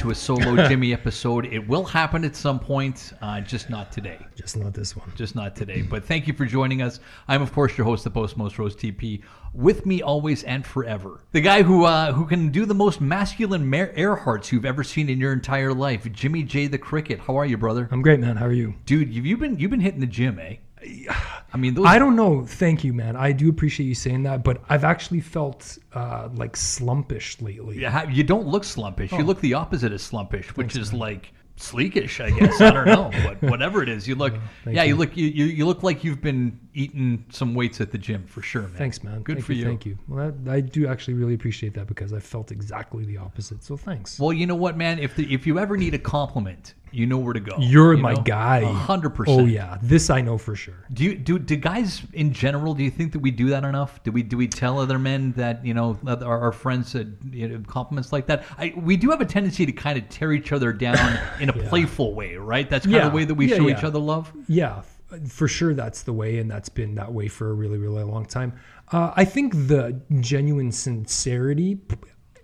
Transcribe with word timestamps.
to 0.00 0.10
a 0.10 0.14
solo 0.14 0.56
Jimmy 0.68 0.94
episode. 0.94 1.44
It 1.44 1.68
will 1.68 1.84
happen 1.84 2.24
at 2.24 2.34
some 2.34 2.58
point, 2.58 3.12
uh, 3.20 3.42
just 3.42 3.68
not 3.68 3.92
today. 3.92 4.18
Just 4.34 4.56
not 4.56 4.72
this 4.72 4.96
one. 4.96 5.12
Just 5.14 5.34
not 5.34 5.54
today. 5.54 5.82
But 5.82 6.06
thank 6.06 6.26
you 6.26 6.32
for 6.32 6.46
joining 6.46 6.80
us. 6.80 7.00
I'm, 7.28 7.42
of 7.42 7.52
course, 7.52 7.76
your 7.76 7.84
host, 7.84 8.04
the 8.04 8.10
Post 8.10 8.38
Most 8.38 8.58
Rose 8.58 8.74
DP. 8.74 9.22
With 9.52 9.84
me 9.84 10.00
always 10.00 10.42
and 10.44 10.64
forever, 10.64 11.20
the 11.32 11.42
guy 11.42 11.62
who 11.62 11.84
uh, 11.84 12.12
who 12.12 12.24
can 12.24 12.50
do 12.50 12.64
the 12.64 12.74
most 12.74 13.00
masculine 13.00 13.74
air 13.74 14.16
hearts 14.16 14.50
you've 14.50 14.64
ever 14.64 14.82
seen 14.82 15.10
in 15.10 15.18
your 15.18 15.34
entire 15.34 15.74
life, 15.74 16.10
Jimmy 16.12 16.44
J 16.44 16.66
the 16.66 16.78
Cricket. 16.78 17.18
How 17.18 17.36
are 17.36 17.44
you, 17.44 17.58
brother? 17.58 17.88
I'm 17.90 18.00
great, 18.00 18.20
man. 18.20 18.36
How 18.36 18.46
are 18.46 18.52
you? 18.52 18.76
Dude, 18.86 19.12
you've, 19.12 19.26
you've 19.26 19.40
been 19.40 19.58
you've 19.58 19.70
been 19.70 19.80
hitting 19.80 20.00
the 20.00 20.06
gym, 20.06 20.38
eh? 20.38 20.56
I 20.82 21.56
mean, 21.56 21.74
those 21.74 21.86
I 21.86 21.98
don't 21.98 22.16
know. 22.16 22.44
Thank 22.46 22.84
you, 22.84 22.92
man. 22.92 23.16
I 23.16 23.32
do 23.32 23.48
appreciate 23.50 23.86
you 23.86 23.94
saying 23.94 24.22
that, 24.22 24.42
but 24.42 24.62
I've 24.68 24.84
actually 24.84 25.20
felt 25.20 25.78
uh, 25.92 26.28
like 26.34 26.54
slumpish 26.54 27.42
lately. 27.42 27.78
Yeah, 27.78 28.08
you 28.08 28.24
don't 28.24 28.46
look 28.46 28.62
slumpish. 28.62 29.12
Oh. 29.12 29.18
You 29.18 29.24
look 29.24 29.40
the 29.40 29.54
opposite 29.54 29.92
of 29.92 30.00
slumpish, 30.00 30.46
which 30.56 30.76
is 30.76 30.92
like 30.92 31.32
sleekish, 31.56 32.20
I 32.20 32.30
guess. 32.30 32.60
I 32.60 32.70
don't 32.70 32.86
know, 32.86 33.10
but 33.24 33.42
whatever 33.50 33.82
it 33.82 33.88
is, 33.88 34.08
you 34.08 34.14
look. 34.14 34.34
yeah, 34.66 34.82
you 34.82 34.90
you. 34.90 34.96
look. 34.96 35.16
You, 35.16 35.26
you 35.26 35.44
you 35.46 35.66
look 35.66 35.82
like 35.82 36.02
you've 36.02 36.22
been 36.22 36.58
eating 36.72 37.24
some 37.30 37.54
weights 37.54 37.80
at 37.80 37.90
the 37.90 37.98
gym 37.98 38.26
for 38.26 38.42
sure, 38.42 38.62
man. 38.62 38.72
Thanks, 38.72 39.04
man. 39.04 39.22
Good 39.22 39.36
Thank 39.36 39.46
for 39.46 39.52
you. 39.52 39.64
Thank 39.64 39.86
you. 39.86 39.98
Well, 40.08 40.32
that, 40.32 40.52
I 40.52 40.60
do 40.60 40.86
actually 40.86 41.14
really 41.14 41.34
appreciate 41.34 41.74
that 41.74 41.86
because 41.86 42.12
I 42.12 42.20
felt 42.20 42.50
exactly 42.50 43.04
the 43.04 43.18
opposite. 43.18 43.62
So 43.62 43.76
thanks. 43.76 44.18
Well, 44.18 44.32
you 44.32 44.46
know 44.46 44.54
what, 44.54 44.76
man? 44.76 44.98
If 44.98 45.16
the, 45.16 45.32
if 45.32 45.46
you 45.46 45.58
ever 45.58 45.76
need 45.76 45.94
a 45.94 45.98
compliment, 45.98 46.74
you 46.92 47.06
know 47.06 47.18
where 47.18 47.32
to 47.32 47.40
go. 47.40 47.56
You're 47.58 47.94
you 47.94 48.02
my 48.02 48.14
know? 48.14 48.22
guy. 48.22 48.58
A 48.58 48.66
hundred 48.66 49.10
percent. 49.10 49.40
Oh 49.40 49.44
yeah, 49.44 49.78
this 49.82 50.10
I 50.10 50.20
know 50.20 50.38
for 50.38 50.54
sure. 50.54 50.86
Do 50.92 51.04
you 51.04 51.16
do 51.16 51.38
do 51.38 51.56
guys 51.56 52.02
in 52.12 52.32
general? 52.32 52.74
Do 52.74 52.82
you 52.82 52.90
think 52.90 53.12
that 53.12 53.20
we 53.20 53.30
do 53.30 53.48
that 53.50 53.64
enough? 53.64 54.02
Do 54.02 54.12
we 54.12 54.22
do 54.22 54.36
we 54.36 54.48
tell 54.48 54.78
other 54.78 54.98
men 54.98 55.32
that 55.32 55.64
you 55.64 55.74
know 55.74 55.98
our, 56.06 56.40
our 56.40 56.52
friends 56.52 56.92
that 56.92 57.08
you 57.30 57.48
know, 57.48 57.62
compliments 57.66 58.12
like 58.12 58.26
that? 58.26 58.44
I, 58.58 58.72
we 58.76 58.96
do 58.96 59.10
have 59.10 59.20
a 59.20 59.26
tendency 59.26 59.66
to 59.66 59.72
kind 59.72 59.98
of 59.98 60.08
tear 60.08 60.32
each 60.32 60.52
other 60.52 60.72
down 60.72 61.18
in 61.40 61.48
a 61.48 61.52
playful 61.52 62.14
way, 62.14 62.36
right? 62.36 62.68
That's 62.68 62.86
kind 62.86 62.98
of 62.98 63.12
the 63.12 63.16
way 63.16 63.24
that 63.24 63.34
we 63.34 63.46
Yeah, 63.46 63.56
show 63.56 63.68
yeah. 63.68 63.78
each 63.78 63.84
other 63.84 63.98
love. 63.98 64.32
Yeah, 64.48 64.82
for 65.28 65.48
sure 65.48 65.74
that's 65.74 66.02
the 66.02 66.12
way, 66.12 66.38
and 66.38 66.50
that's 66.50 66.68
been 66.68 66.94
that 66.96 67.12
way 67.12 67.28
for 67.28 67.50
a 67.50 67.54
really, 67.54 67.78
really 67.78 68.04
long 68.04 68.26
time. 68.26 68.52
Uh, 68.92 69.12
I 69.16 69.24
think 69.24 69.52
the 69.54 70.00
genuine 70.20 70.72
sincerity, 70.72 71.78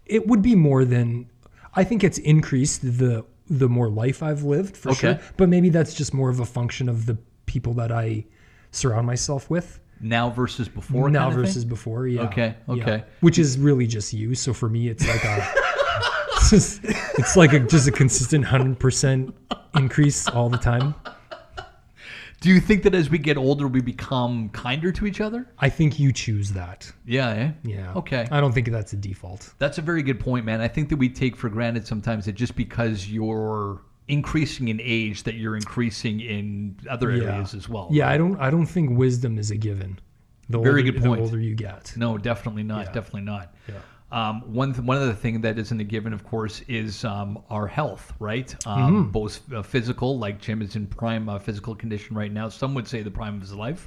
it 0.04 0.26
would 0.26 0.42
be 0.42 0.54
more 0.54 0.84
than. 0.84 1.30
I 1.78 1.84
think 1.84 2.02
it's 2.02 2.18
increased 2.18 2.80
the 2.82 3.26
the 3.48 3.68
more 3.68 3.88
life 3.88 4.22
I've 4.22 4.42
lived 4.42 4.76
for 4.76 4.90
Okay. 4.90 4.98
sure. 5.14 5.20
But 5.36 5.48
maybe 5.48 5.68
that's 5.68 5.94
just 5.94 6.12
more 6.12 6.30
of 6.30 6.40
a 6.40 6.44
function 6.46 6.88
of 6.88 7.06
the 7.06 7.16
people 7.46 7.74
that 7.74 7.92
I 7.92 8.24
surround 8.72 9.06
myself 9.06 9.48
with 9.48 9.78
Now 10.00 10.30
versus 10.30 10.68
before. 10.68 11.08
now 11.08 11.20
kind 11.20 11.28
of 11.28 11.34
thing? 11.36 11.44
versus 11.44 11.64
before. 11.64 12.06
Yeah. 12.08 12.22
Okay, 12.22 12.54
Yeah. 12.68 12.82
okay. 12.82 13.04
Which 13.20 13.38
is 13.38 13.58
really 13.58 13.86
just 13.86 14.12
you. 14.12 14.34
So 14.34 14.52
for 14.52 14.68
me, 14.68 14.88
it's 14.88 15.06
like 15.06 15.24
a. 15.24 15.52
it's, 16.32 16.50
just, 16.56 16.80
it's 16.84 17.36
like 17.36 17.52
a, 17.52 17.60
just 17.60 17.86
a 17.88 17.92
consistent 17.92 18.44
hundred 18.44 18.78
percent 18.78 19.34
increase 19.74 20.28
all 20.28 20.48
the 20.48 20.58
time. 20.58 20.94
Do 22.46 22.52
you 22.52 22.60
think 22.60 22.84
that 22.84 22.94
as 22.94 23.10
we 23.10 23.18
get 23.18 23.36
older, 23.36 23.66
we 23.66 23.80
become 23.80 24.50
kinder 24.50 24.92
to 24.92 25.04
each 25.04 25.20
other? 25.20 25.48
I 25.58 25.68
think 25.68 25.98
you 25.98 26.12
choose 26.12 26.52
that. 26.52 26.92
Yeah. 27.04 27.30
Eh? 27.30 27.50
Yeah. 27.64 27.92
Okay. 27.94 28.28
I 28.30 28.40
don't 28.40 28.52
think 28.52 28.70
that's 28.70 28.92
a 28.92 28.96
default. 28.96 29.52
That's 29.58 29.78
a 29.78 29.82
very 29.82 30.00
good 30.04 30.20
point, 30.20 30.46
man. 30.46 30.60
I 30.60 30.68
think 30.68 30.88
that 30.90 30.96
we 30.96 31.08
take 31.08 31.34
for 31.34 31.48
granted 31.48 31.88
sometimes 31.88 32.24
that 32.26 32.36
just 32.36 32.54
because 32.54 33.08
you're 33.08 33.82
increasing 34.06 34.68
in 34.68 34.80
age, 34.80 35.24
that 35.24 35.34
you're 35.34 35.56
increasing 35.56 36.20
in 36.20 36.76
other 36.88 37.10
areas 37.10 37.52
as 37.52 37.68
well. 37.68 37.88
Yeah, 37.90 38.08
I 38.08 38.16
don't. 38.16 38.38
I 38.38 38.48
don't 38.50 38.66
think 38.66 38.96
wisdom 38.96 39.38
is 39.38 39.50
a 39.50 39.56
given. 39.56 39.98
The 40.48 40.60
Very 40.60 40.82
older, 40.82 40.92
good 40.92 41.02
point. 41.02 41.18
The 41.22 41.24
older 41.24 41.40
you 41.40 41.56
get. 41.56 41.94
No, 41.96 42.16
definitely 42.16 42.62
not. 42.62 42.86
Yeah. 42.86 42.92
Definitely 42.92 43.22
not. 43.22 43.56
Yeah. 43.68 43.74
Um, 44.16 44.54
one 44.54 44.72
th- 44.72 44.84
one 44.84 44.96
other 44.96 45.12
thing 45.12 45.42
that 45.42 45.58
isn't 45.58 45.78
a 45.78 45.84
given, 45.84 46.12
of 46.14 46.24
course, 46.24 46.62
is 46.68 47.04
um, 47.04 47.38
our 47.50 47.66
health, 47.66 48.14
right? 48.18 48.48
Mm-hmm. 48.64 48.82
Um, 48.82 49.10
Both 49.10 49.52
uh, 49.52 49.62
physical, 49.62 50.18
like 50.18 50.40
Jim 50.40 50.62
is 50.62 50.74
in 50.74 50.86
prime 50.86 51.28
uh, 51.28 51.38
physical 51.38 51.74
condition 51.74 52.16
right 52.16 52.32
now. 52.32 52.48
Some 52.48 52.74
would 52.76 52.88
say 52.88 53.02
the 53.02 53.10
prime 53.10 53.34
of 53.34 53.40
his 53.42 53.52
life, 53.52 53.86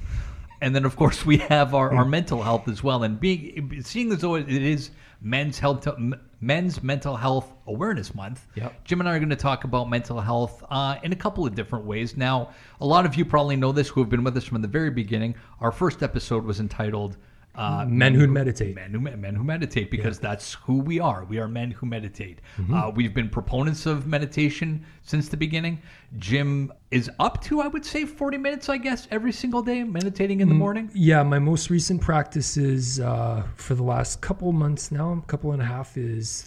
and 0.60 0.72
then 0.74 0.84
of 0.84 0.94
course 0.96 1.26
we 1.26 1.38
have 1.38 1.74
our, 1.74 1.90
Mm. 1.90 1.96
our 1.98 2.04
mental 2.04 2.42
health 2.42 2.68
as 2.68 2.80
well. 2.82 3.02
And 3.02 3.18
being 3.18 3.82
seeing 3.82 4.12
as 4.12 4.20
though 4.20 4.36
it 4.36 4.48
is 4.48 4.90
Men's 5.20 5.58
Health 5.58 5.86
M- 5.88 6.14
Men's 6.40 6.80
Mental 6.82 7.16
Health 7.16 7.52
Awareness 7.66 8.14
Month, 8.14 8.46
Yep. 8.54 8.84
Jim 8.84 9.00
and 9.00 9.08
I 9.08 9.16
are 9.16 9.18
going 9.18 9.30
to 9.30 9.36
talk 9.36 9.64
about 9.64 9.90
mental 9.90 10.20
health 10.20 10.62
uh, 10.70 10.96
in 11.02 11.12
a 11.12 11.16
couple 11.16 11.44
of 11.44 11.54
different 11.56 11.84
ways. 11.86 12.16
Now, 12.16 12.50
a 12.80 12.86
lot 12.86 13.04
of 13.04 13.16
you 13.16 13.24
probably 13.24 13.56
know 13.56 13.72
this 13.72 13.88
who 13.88 14.00
have 14.00 14.08
been 14.08 14.22
with 14.24 14.36
us 14.36 14.44
from 14.44 14.62
the 14.62 14.68
very 14.68 14.90
beginning. 14.90 15.34
Our 15.60 15.72
first 15.72 16.02
episode 16.04 16.44
was 16.44 16.60
entitled. 16.60 17.16
Uh, 17.52 17.84
Men 17.84 18.14
who 18.14 18.26
meditate. 18.28 18.74
men 18.76 18.92
who 18.92 19.00
men 19.00 19.34
who 19.34 19.42
meditate 19.42 19.90
because 19.90 20.18
that's 20.20 20.54
who 20.54 20.78
we 20.78 21.00
are. 21.00 21.24
We 21.24 21.38
are 21.38 21.48
men 21.48 21.72
who 21.72 21.84
meditate. 21.86 22.40
Mm-hmm. 22.56 22.72
Uh, 22.74 22.90
we've 22.90 23.12
been 23.12 23.28
proponents 23.28 23.86
of 23.86 24.06
meditation 24.06 24.86
since 25.02 25.28
the 25.28 25.36
beginning. 25.36 25.82
Jim 26.16 26.72
is 26.92 27.10
up 27.18 27.42
to, 27.44 27.60
I 27.60 27.66
would 27.66 27.84
say, 27.84 28.04
forty 28.04 28.38
minutes, 28.38 28.68
I 28.68 28.76
guess, 28.78 29.08
every 29.10 29.32
single 29.32 29.62
day 29.62 29.82
meditating 29.82 30.40
in 30.40 30.46
Mm. 30.48 30.52
the 30.52 30.54
morning. 30.58 30.90
Yeah, 30.94 31.22
my 31.24 31.40
most 31.40 31.70
recent 31.70 32.00
practice 32.00 32.56
is 32.56 33.00
uh, 33.00 33.42
for 33.56 33.74
the 33.74 33.82
last 33.82 34.20
couple 34.20 34.52
months 34.52 34.92
now, 34.92 35.12
a 35.12 35.22
couple 35.26 35.50
and 35.52 35.60
a 35.60 35.64
half 35.64 35.96
is 35.96 36.42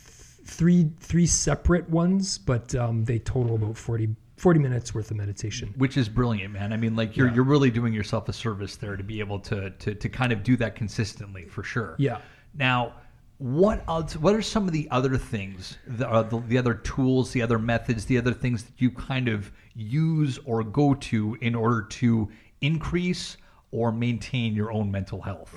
three 0.45 0.89
three 0.99 1.25
separate 1.27 1.89
ones, 1.89 2.37
but 2.37 2.73
um, 2.75 3.03
they 3.05 3.19
total 3.19 3.55
about 3.55 3.77
40, 3.77 4.15
40 4.37 4.59
minutes 4.59 4.95
worth 4.95 5.11
of 5.11 5.17
meditation. 5.17 5.73
Which 5.77 5.97
is 5.97 6.09
brilliant, 6.09 6.53
man. 6.53 6.73
I 6.73 6.77
mean, 6.77 6.95
like 6.95 7.15
you're 7.15 7.31
you're 7.31 7.43
really 7.43 7.71
doing 7.71 7.93
yourself 7.93 8.29
a 8.29 8.33
service 8.33 8.75
there 8.75 8.95
to 8.95 9.03
be 9.03 9.19
able 9.19 9.39
to 9.41 9.69
to 9.69 9.93
to 9.95 10.09
kind 10.09 10.31
of 10.31 10.43
do 10.43 10.57
that 10.57 10.75
consistently 10.75 11.45
for 11.45 11.63
sure. 11.63 11.95
Yeah. 11.99 12.19
Now, 12.55 12.93
what 13.37 13.83
else, 13.87 14.15
what 14.15 14.35
are 14.35 14.41
some 14.41 14.67
of 14.67 14.71
the 14.71 14.87
other 14.91 15.17
things, 15.17 15.77
the, 15.85 16.09
uh, 16.09 16.23
the, 16.23 16.39
the 16.47 16.57
other 16.57 16.75
tools, 16.75 17.31
the 17.31 17.41
other 17.41 17.59
methods, 17.59 18.05
the 18.05 18.17
other 18.17 18.33
things 18.33 18.63
that 18.63 18.79
you 18.79 18.89
kind 18.89 19.27
of 19.27 19.51
use 19.75 20.39
or 20.45 20.63
go 20.63 20.93
to 20.93 21.37
in 21.41 21.55
order 21.55 21.81
to 21.81 22.29
increase 22.61 23.37
or 23.71 23.91
maintain 23.91 24.53
your 24.55 24.71
own 24.71 24.89
mental 24.89 25.21
health? 25.21 25.53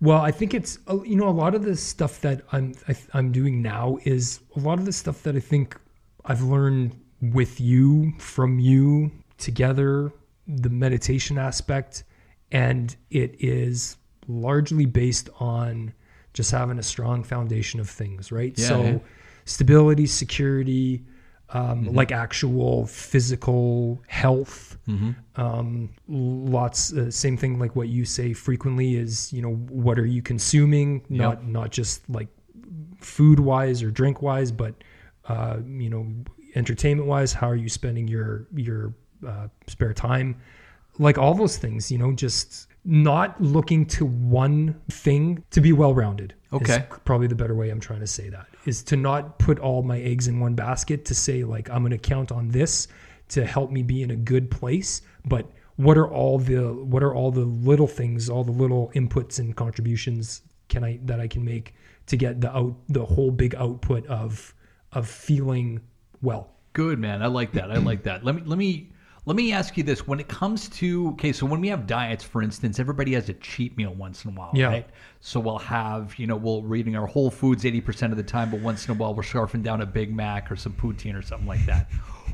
Well, 0.00 0.20
I 0.20 0.30
think 0.30 0.54
it's 0.54 0.78
uh, 0.88 1.02
you 1.02 1.16
know 1.16 1.28
a 1.28 1.30
lot 1.30 1.54
of 1.54 1.62
the 1.62 1.76
stuff 1.76 2.20
that 2.22 2.42
I'm 2.52 2.74
I, 2.88 2.96
I'm 3.12 3.32
doing 3.32 3.62
now 3.62 3.98
is 4.04 4.40
a 4.56 4.60
lot 4.60 4.78
of 4.78 4.84
the 4.84 4.92
stuff 4.92 5.22
that 5.22 5.36
I 5.36 5.40
think 5.40 5.78
I've 6.24 6.42
learned 6.42 6.98
with 7.32 7.60
you, 7.60 8.12
from 8.18 8.58
you, 8.58 9.10
together, 9.38 10.12
the 10.46 10.70
meditation 10.70 11.38
aspect, 11.38 12.04
and 12.52 12.96
it 13.10 13.36
is 13.38 13.96
largely 14.28 14.86
based 14.86 15.28
on 15.40 15.92
just 16.32 16.50
having 16.50 16.78
a 16.78 16.82
strong 16.82 17.22
foundation 17.22 17.80
of 17.80 17.88
things, 17.88 18.32
right? 18.32 18.54
Yeah, 18.56 18.68
so 18.68 18.82
yeah. 18.82 18.98
stability, 19.44 20.06
security, 20.06 21.04
um, 21.50 21.94
like 21.94 22.10
actual 22.10 22.86
physical 22.86 24.02
health. 24.08 24.76
Um, 25.36 25.90
lots, 26.08 26.92
uh, 26.92 27.10
same 27.10 27.36
thing 27.36 27.58
like 27.58 27.76
what 27.76 27.88
you 27.88 28.04
say 28.04 28.32
frequently 28.32 28.96
is, 28.96 29.32
you 29.32 29.40
know, 29.42 29.54
what 29.54 29.98
are 29.98 30.06
you 30.06 30.20
consuming? 30.20 31.02
Not 31.08 31.46
not 31.46 31.70
just 31.70 32.08
like 32.10 32.28
food 33.00 33.38
wise 33.40 33.82
or 33.82 33.90
drink 33.90 34.20
wise, 34.20 34.50
but 34.50 34.74
uh, 35.28 35.58
you 35.66 35.90
know, 35.90 36.06
entertainment 36.54 37.08
wise. 37.08 37.32
How 37.32 37.48
are 37.48 37.56
you 37.56 37.68
spending 37.68 38.08
your 38.08 38.46
your 38.54 38.94
uh, 39.26 39.48
spare 39.66 39.92
time? 39.92 40.40
Like 40.98 41.18
all 41.18 41.34
those 41.34 41.56
things, 41.56 41.90
you 41.90 41.98
know, 41.98 42.12
just 42.12 42.68
not 42.84 43.40
looking 43.40 43.86
to 43.86 44.04
one 44.04 44.80
thing 44.90 45.42
to 45.50 45.60
be 45.60 45.72
well 45.72 45.94
rounded. 45.94 46.34
Okay. 46.52 46.84
probably 47.04 47.26
the 47.26 47.34
better 47.34 47.54
way 47.54 47.70
I'm 47.70 47.80
trying 47.80 48.00
to 48.00 48.06
say 48.06 48.28
that 48.28 48.46
is 48.64 48.82
to 48.84 48.96
not 48.96 49.38
put 49.38 49.58
all 49.58 49.82
my 49.82 49.98
eggs 50.00 50.28
in 50.28 50.38
one 50.38 50.54
basket. 50.54 51.04
To 51.06 51.14
say 51.14 51.44
like 51.44 51.68
I'm 51.70 51.82
going 51.82 51.90
to 51.90 51.98
count 51.98 52.30
on 52.30 52.48
this 52.48 52.88
to 53.30 53.44
help 53.44 53.70
me 53.70 53.82
be 53.82 54.02
in 54.02 54.10
a 54.10 54.16
good 54.16 54.50
place, 54.50 55.02
but 55.24 55.50
what 55.76 55.98
are 55.98 56.08
all 56.08 56.38
the 56.38 56.72
what 56.72 57.02
are 57.02 57.14
all 57.14 57.30
the 57.30 57.44
little 57.44 57.86
things, 57.86 58.28
all 58.28 58.44
the 58.44 58.52
little 58.52 58.92
inputs 58.94 59.38
and 59.38 59.56
contributions 59.56 60.42
can 60.68 60.84
I 60.84 60.98
that 61.04 61.20
I 61.20 61.26
can 61.26 61.44
make 61.44 61.74
to 62.06 62.16
get 62.16 62.40
the 62.40 62.54
out 62.54 62.76
the 62.88 63.04
whole 63.04 63.30
big 63.30 63.54
output 63.54 64.06
of 64.06 64.54
of 64.92 65.08
feeling 65.08 65.80
well. 66.24 66.50
Good 66.72 66.98
man, 66.98 67.22
I 67.22 67.26
like 67.26 67.52
that. 67.52 67.70
I 67.70 67.76
like 67.76 68.02
that. 68.02 68.24
Let 68.24 68.34
me 68.34 68.42
let 68.46 68.58
me 68.58 68.90
let 69.26 69.36
me 69.36 69.52
ask 69.52 69.76
you 69.76 69.84
this: 69.84 70.08
When 70.08 70.18
it 70.18 70.26
comes 70.26 70.68
to 70.70 71.10
okay, 71.10 71.32
so 71.32 71.46
when 71.46 71.60
we 71.60 71.68
have 71.68 71.86
diets, 71.86 72.24
for 72.24 72.42
instance, 72.42 72.80
everybody 72.80 73.12
has 73.14 73.28
a 73.28 73.34
cheat 73.34 73.76
meal 73.76 73.94
once 73.94 74.24
in 74.24 74.32
a 74.32 74.34
while, 74.34 74.50
Yeah. 74.54 74.66
right? 74.66 74.86
So 75.20 75.38
we'll 75.38 75.58
have 75.58 76.18
you 76.18 76.26
know 76.26 76.34
we'll 76.36 76.62
we're 76.62 76.74
eating 76.76 76.96
our 76.96 77.06
Whole 77.06 77.30
Foods 77.30 77.64
eighty 77.64 77.80
percent 77.80 78.12
of 78.12 78.16
the 78.16 78.24
time, 78.24 78.50
but 78.50 78.58
once 78.60 78.86
in 78.88 78.90
a 78.90 78.94
while 78.98 79.14
we're 79.14 79.22
scarfing 79.22 79.62
down 79.62 79.82
a 79.82 79.86
Big 79.86 80.12
Mac 80.12 80.50
or 80.50 80.56
some 80.56 80.72
poutine 80.72 81.16
or 81.16 81.22
something 81.22 81.46
like 81.46 81.64
that. 81.66 81.88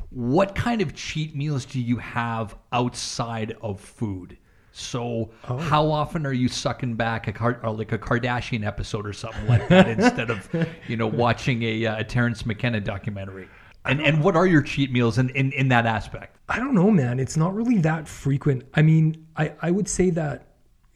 What 0.09 0.55
kind 0.55 0.81
of 0.81 0.93
cheat 0.95 1.35
meals 1.35 1.63
do 1.63 1.79
you 1.79 1.97
have 1.97 2.55
outside 2.73 3.55
of 3.61 3.79
food? 3.79 4.37
So 4.73 5.29
how 5.43 5.91
often 5.91 6.25
are 6.25 6.33
you 6.33 6.47
sucking 6.47 6.95
back 6.95 7.27
a 7.27 7.31
car, 7.33 7.59
or 7.63 7.71
like 7.71 7.91
a 7.91 7.97
Kardashian 7.97 8.65
episode 8.65 9.05
or 9.05 9.13
something 9.13 9.45
like 9.47 9.67
that 9.67 9.87
instead 9.99 10.29
of 10.29 10.49
you 10.87 10.97
know 10.97 11.07
watching 11.07 11.61
a, 11.63 11.85
uh, 11.85 11.99
a 11.99 12.03
Terence 12.03 12.45
McKenna 12.45 12.79
documentary? 12.81 13.47
And 13.85 14.01
and 14.01 14.23
what 14.23 14.35
are 14.35 14.45
your 14.45 14.61
cheat 14.61 14.91
meals 14.91 15.17
in, 15.17 15.29
in, 15.29 15.51
in 15.53 15.67
that 15.69 15.85
aspect? 15.85 16.37
I 16.47 16.57
don't 16.57 16.75
know, 16.75 16.91
man. 16.91 17.19
It's 17.19 17.35
not 17.37 17.55
really 17.55 17.79
that 17.79 18.07
frequent. 18.07 18.63
I 18.75 18.81
mean, 18.81 19.25
I, 19.35 19.53
I 19.61 19.71
would 19.71 19.87
say 19.87 20.09
that 20.11 20.47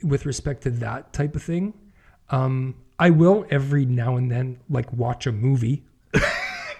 with 0.03 0.25
respect 0.25 0.63
to 0.63 0.69
that 0.71 1.11
type 1.13 1.35
of 1.35 1.41
thing, 1.41 1.73
um, 2.29 2.75
I 2.99 3.09
will 3.09 3.45
every 3.49 3.85
now 3.85 4.17
and 4.17 4.29
then 4.29 4.59
like 4.69 4.91
watch 4.93 5.27
a 5.27 5.31
movie. 5.31 5.83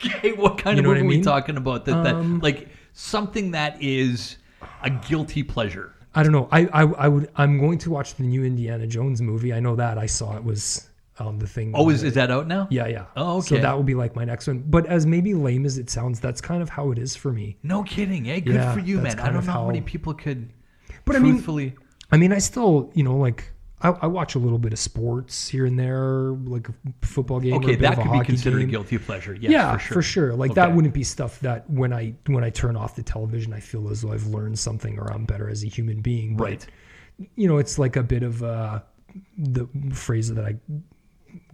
Okay, 0.05 0.33
what 0.33 0.57
kind 0.59 0.77
You 0.77 0.83
of 0.83 0.87
movie 0.87 0.99
I 0.99 1.03
are 1.03 1.07
we 1.07 1.21
talking 1.21 1.57
about? 1.57 1.85
That, 1.85 2.05
Um, 2.05 2.35
that 2.35 2.43
like 2.43 2.69
something 2.93 3.51
that 3.51 3.81
is 3.81 4.37
a 4.83 4.89
guilty 4.89 5.41
pleasure. 5.41 5.95
I 6.13 6.21
don't 6.21 6.31
know. 6.31 6.47
I, 6.51 6.65
I 6.65 6.81
I 6.83 7.07
would 7.07 7.31
I'm 7.35 7.57
going 7.57 7.77
to 7.79 7.89
watch 7.89 8.13
the 8.15 8.23
new 8.23 8.43
Indiana 8.43 8.85
Jones 8.85 9.21
movie. 9.21 9.51
I 9.53 9.59
know 9.59 9.75
that 9.77 9.97
I 9.97 10.05
saw 10.05 10.35
it 10.35 10.43
was 10.43 10.89
um 11.17 11.39
the 11.39 11.47
thing. 11.47 11.71
Oh, 11.75 11.89
is, 11.89 12.03
is 12.03 12.13
that 12.15 12.29
out 12.31 12.47
now? 12.47 12.67
yeah 12.69 12.87
yeah. 12.87 13.05
Oh, 13.15 13.39
So 13.41 13.55
okay. 13.55 13.61
that 13.61 13.75
will 13.75 13.83
be 13.83 13.95
like 13.95 14.15
my 14.15 14.25
next 14.25 14.47
one. 14.47 14.63
But 14.67 14.85
as 14.87 15.05
maybe 15.05 15.33
lame 15.33 15.65
as 15.65 15.77
it 15.77 15.89
sounds, 15.89 16.19
that's 16.19 16.41
kind 16.41 16.61
of 16.61 16.69
how 16.69 16.91
it 16.91 16.97
is 16.97 17.15
for 17.15 17.31
me. 17.31 17.57
No 17.63 17.83
kidding, 17.83 18.29
eh? 18.29 18.39
Good 18.41 18.55
Yeah, 18.55 18.73
for 18.73 18.79
you, 18.79 18.99
man. 18.99 19.19
I 19.19 19.25
don't 19.31 19.45
know 19.45 19.51
how 19.51 19.61
how- 19.61 19.67
many 19.67 19.81
people 19.81 20.13
could 20.13 20.51
But 21.05 21.15
I 21.15 21.19
mean- 21.19 21.73
I 22.11 22.17
mean, 22.17 22.31
I 22.33 22.39
still 22.39 22.91
you 22.93 23.03
know 23.03 23.15
like. 23.17 23.51
I, 23.81 23.89
I 23.89 24.07
watch 24.07 24.35
a 24.35 24.39
little 24.39 24.57
bit 24.57 24.71
of 24.71 24.79
sports 24.79 25.49
here 25.49 25.65
and 25.65 25.77
there, 25.77 26.31
like 26.45 26.69
a 26.69 26.73
football 27.05 27.41
game. 27.41 27.53
or 27.55 27.57
okay, 27.57 27.75
that 27.75 27.93
of 27.93 27.99
a 27.99 28.03
could 28.03 28.11
be 28.19 28.25
considered 28.25 28.59
game. 28.59 28.69
guilty 28.69 28.97
pleasure. 28.97 29.33
Yes, 29.35 29.51
yeah, 29.51 29.77
for 29.77 30.01
sure. 30.01 30.33
Like 30.33 30.53
that 30.55 30.73
wouldn't 30.73 30.93
be 30.93 31.03
stuff 31.03 31.39
that 31.41 31.69
when 31.69 31.91
I 31.91 32.13
when 32.27 32.43
I 32.43 32.49
turn 32.51 32.77
off 32.77 32.95
the 32.95 33.03
television, 33.03 33.51
I 33.53 33.59
feel 33.59 33.89
as 33.89 34.01
though 34.01 34.13
I've 34.13 34.25
learned 34.27 34.57
something 34.57 34.97
or 34.97 35.11
I'm 35.11 35.25
better 35.25 35.49
as 35.49 35.63
a 35.63 35.67
human 35.67 35.99
being. 36.01 36.37
But, 36.37 36.43
Right. 36.45 36.67
You 37.35 37.47
know, 37.49 37.57
it's 37.57 37.77
like 37.77 37.95
a 37.97 38.01
bit 38.03 38.23
of 38.23 38.41
uh, 38.43 38.79
the 39.37 39.67
phrase 39.93 40.33
that 40.33 40.45
I 40.45 40.55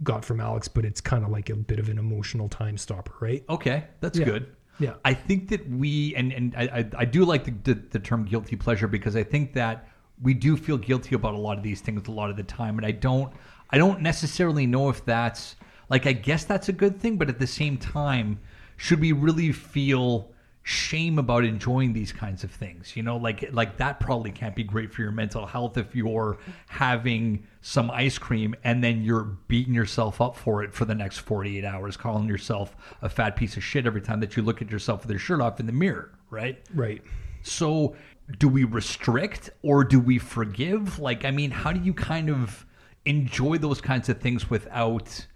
got 0.02 0.24
from 0.24 0.40
Alex, 0.40 0.68
but 0.68 0.84
it's 0.84 1.00
kind 1.00 1.24
of 1.24 1.30
like 1.30 1.50
a 1.50 1.56
bit 1.56 1.78
of 1.78 1.88
an 1.88 1.98
emotional 1.98 2.48
time 2.48 2.76
stopper, 2.76 3.12
right? 3.20 3.44
Okay, 3.48 3.84
that's 4.00 4.18
Yeah. 4.18 4.24
good. 4.24 4.56
Yeah. 4.78 4.94
I 5.04 5.14
think 5.14 5.48
that 5.50 5.68
we 5.70 6.14
and 6.16 6.32
and 6.32 6.54
I 6.56 6.62
I, 6.62 6.90
I 6.98 7.04
do 7.04 7.24
like 7.24 7.44
the, 7.44 7.74
the 7.74 7.80
the 7.90 7.98
term 7.98 8.24
guilty 8.24 8.56
pleasure 8.56 8.88
because 8.88 9.14
I 9.16 9.22
think 9.22 9.52
that 9.54 9.88
we 10.20 10.34
do 10.34 10.56
feel 10.56 10.78
guilty 10.78 11.14
about 11.14 11.34
a 11.34 11.38
lot 11.38 11.56
of 11.58 11.62
these 11.62 11.80
things 11.80 12.06
a 12.08 12.10
lot 12.10 12.30
of 12.30 12.36
the 12.36 12.42
time, 12.42 12.78
and 12.78 12.86
I 12.86 12.90
don't 12.92 13.32
I 13.70 13.78
don't 13.78 14.00
necessarily 14.00 14.66
know 14.66 14.88
if 14.88 15.04
that's 15.04 15.56
like 15.90 16.06
I 16.06 16.12
guess 16.12 16.44
that's 16.44 16.68
a 16.68 16.72
good 16.72 16.98
thing, 16.98 17.16
but 17.16 17.28
at 17.28 17.38
the 17.38 17.46
same 17.46 17.76
time, 17.76 18.40
should 18.76 18.98
we 19.00 19.12
really 19.12 19.52
feel 19.52 20.32
shame 20.64 21.18
about 21.18 21.44
enjoying 21.44 21.92
these 21.92 22.12
kinds 22.12 22.44
of 22.44 22.50
things 22.50 22.96
you 22.96 23.02
know? 23.02 23.16
Like 23.16 23.48
like 23.52 23.76
that 23.78 24.00
probably 24.00 24.30
can't 24.30 24.54
be 24.54 24.62
great 24.62 24.92
for 24.92 25.02
your 25.02 25.12
mental 25.12 25.46
health 25.46 25.76
if 25.76 25.94
you're 25.94 26.38
having 26.68 27.46
some 27.60 27.90
ice 27.90 28.18
cream 28.18 28.54
and 28.64 28.82
then 28.82 29.02
you're 29.02 29.24
beating 29.48 29.74
yourself 29.74 30.20
up 30.20 30.36
for 30.36 30.62
it 30.62 30.72
for 30.72 30.84
the 30.84 30.94
next 30.94 31.18
48 31.18 31.64
hours 31.64 31.96
calling 31.96 32.28
yourself 32.28 32.76
a 33.02 33.08
fat 33.08 33.36
piece 33.36 33.56
of 33.56 33.64
shit 33.64 33.86
every 33.86 34.00
time 34.00 34.20
that 34.20 34.36
you 34.36 34.42
look 34.42 34.62
at 34.62 34.70
yourself 34.70 35.02
with 35.02 35.10
your 35.10 35.18
shirt 35.18 35.40
off 35.40 35.60
in 35.60 35.66
the 35.66 35.72
mirror 35.72 36.12
right? 36.30 36.58
Right. 36.74 37.02
so 37.42 37.94
do 38.38 38.48
we 38.48 38.64
restrict 38.64 39.50
or 39.62 39.84
do 39.84 39.98
we 40.00 40.18
forgive? 40.18 40.98
Like 40.98 41.24
i 41.24 41.30
mean 41.30 41.50
how 41.50 41.72
do 41.72 41.80
you 41.80 41.94
kind 41.94 42.30
of 42.30 42.66
enjoy 43.04 43.58
those 43.58 43.80
kinds 43.80 44.08
of 44.08 44.20
things 44.20 44.48
without 44.48 45.26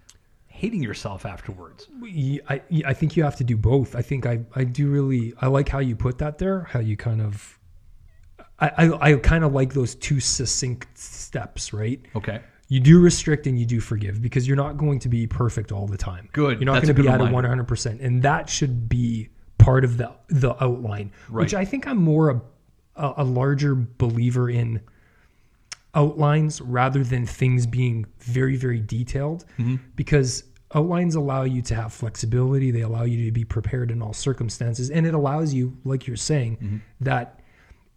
hating 0.56 0.82
yourself 0.82 1.26
afterwards 1.26 1.88
I, 2.48 2.60
I 2.86 2.92
think 2.94 3.16
you 3.16 3.22
have 3.24 3.36
to 3.36 3.44
do 3.44 3.56
both. 3.56 3.94
I 3.94 4.02
think 4.02 4.26
I, 4.26 4.40
I 4.54 4.64
do 4.64 4.88
really 4.88 5.34
I 5.40 5.46
like 5.48 5.68
how 5.68 5.78
you 5.80 5.94
put 5.94 6.18
that 6.18 6.38
there. 6.38 6.62
How 6.70 6.80
you 6.80 6.96
kind 6.96 7.20
of 7.20 7.58
I, 8.58 8.68
I, 8.78 9.10
I 9.10 9.16
kind 9.16 9.44
of 9.44 9.52
like 9.52 9.74
those 9.74 9.94
two 9.94 10.18
succinct 10.20 10.96
steps, 10.98 11.72
right? 11.72 12.00
okay 12.16 12.40
You 12.68 12.80
do 12.80 13.00
restrict 13.00 13.46
and 13.46 13.58
you 13.58 13.66
do 13.66 13.80
forgive 13.80 14.22
because 14.22 14.48
you're 14.48 14.56
not 14.56 14.76
going 14.76 14.98
to 15.00 15.08
be 15.08 15.26
perfect 15.26 15.72
all 15.72 15.86
the 15.86 15.98
time. 15.98 16.28
Good. 16.32 16.58
You're 16.58 16.66
not 16.66 16.74
That's 16.74 16.86
going 16.86 16.96
to 16.96 17.02
be 17.02 17.08
at 17.08 17.20
a 17.20 17.24
100%. 17.24 18.04
And 18.04 18.22
that 18.22 18.48
should 18.48 18.88
be 18.88 19.28
part 19.58 19.84
of 19.84 19.96
the 19.96 20.12
the 20.28 20.62
outline, 20.62 21.12
which 21.30 21.54
I 21.54 21.64
think 21.64 21.86
I'm 21.86 21.98
more 21.98 22.42
a, 22.96 23.14
a 23.18 23.24
larger 23.24 23.74
believer 23.74 24.48
in 24.48 24.80
outlines 25.96 26.60
rather 26.60 27.02
than 27.02 27.26
things 27.26 27.66
being 27.66 28.06
very 28.20 28.56
very 28.56 28.80
detailed 28.80 29.44
Mm-hmm. 29.58 29.76
because 29.96 30.44
outlines 30.74 31.14
allow 31.14 31.42
you 31.44 31.62
to 31.62 31.74
have 31.74 31.92
flexibility 31.92 32.70
they 32.70 32.82
allow 32.82 33.04
you 33.04 33.24
to 33.24 33.32
be 33.32 33.44
prepared 33.44 33.90
in 33.90 34.02
all 34.02 34.12
circumstances 34.12 34.90
and 34.90 35.06
it 35.06 35.14
allows 35.14 35.52
you 35.54 35.76
like 35.84 36.06
you're 36.06 36.16
saying 36.16 36.56
Mm-hmm. 36.58 36.76
that 37.00 37.40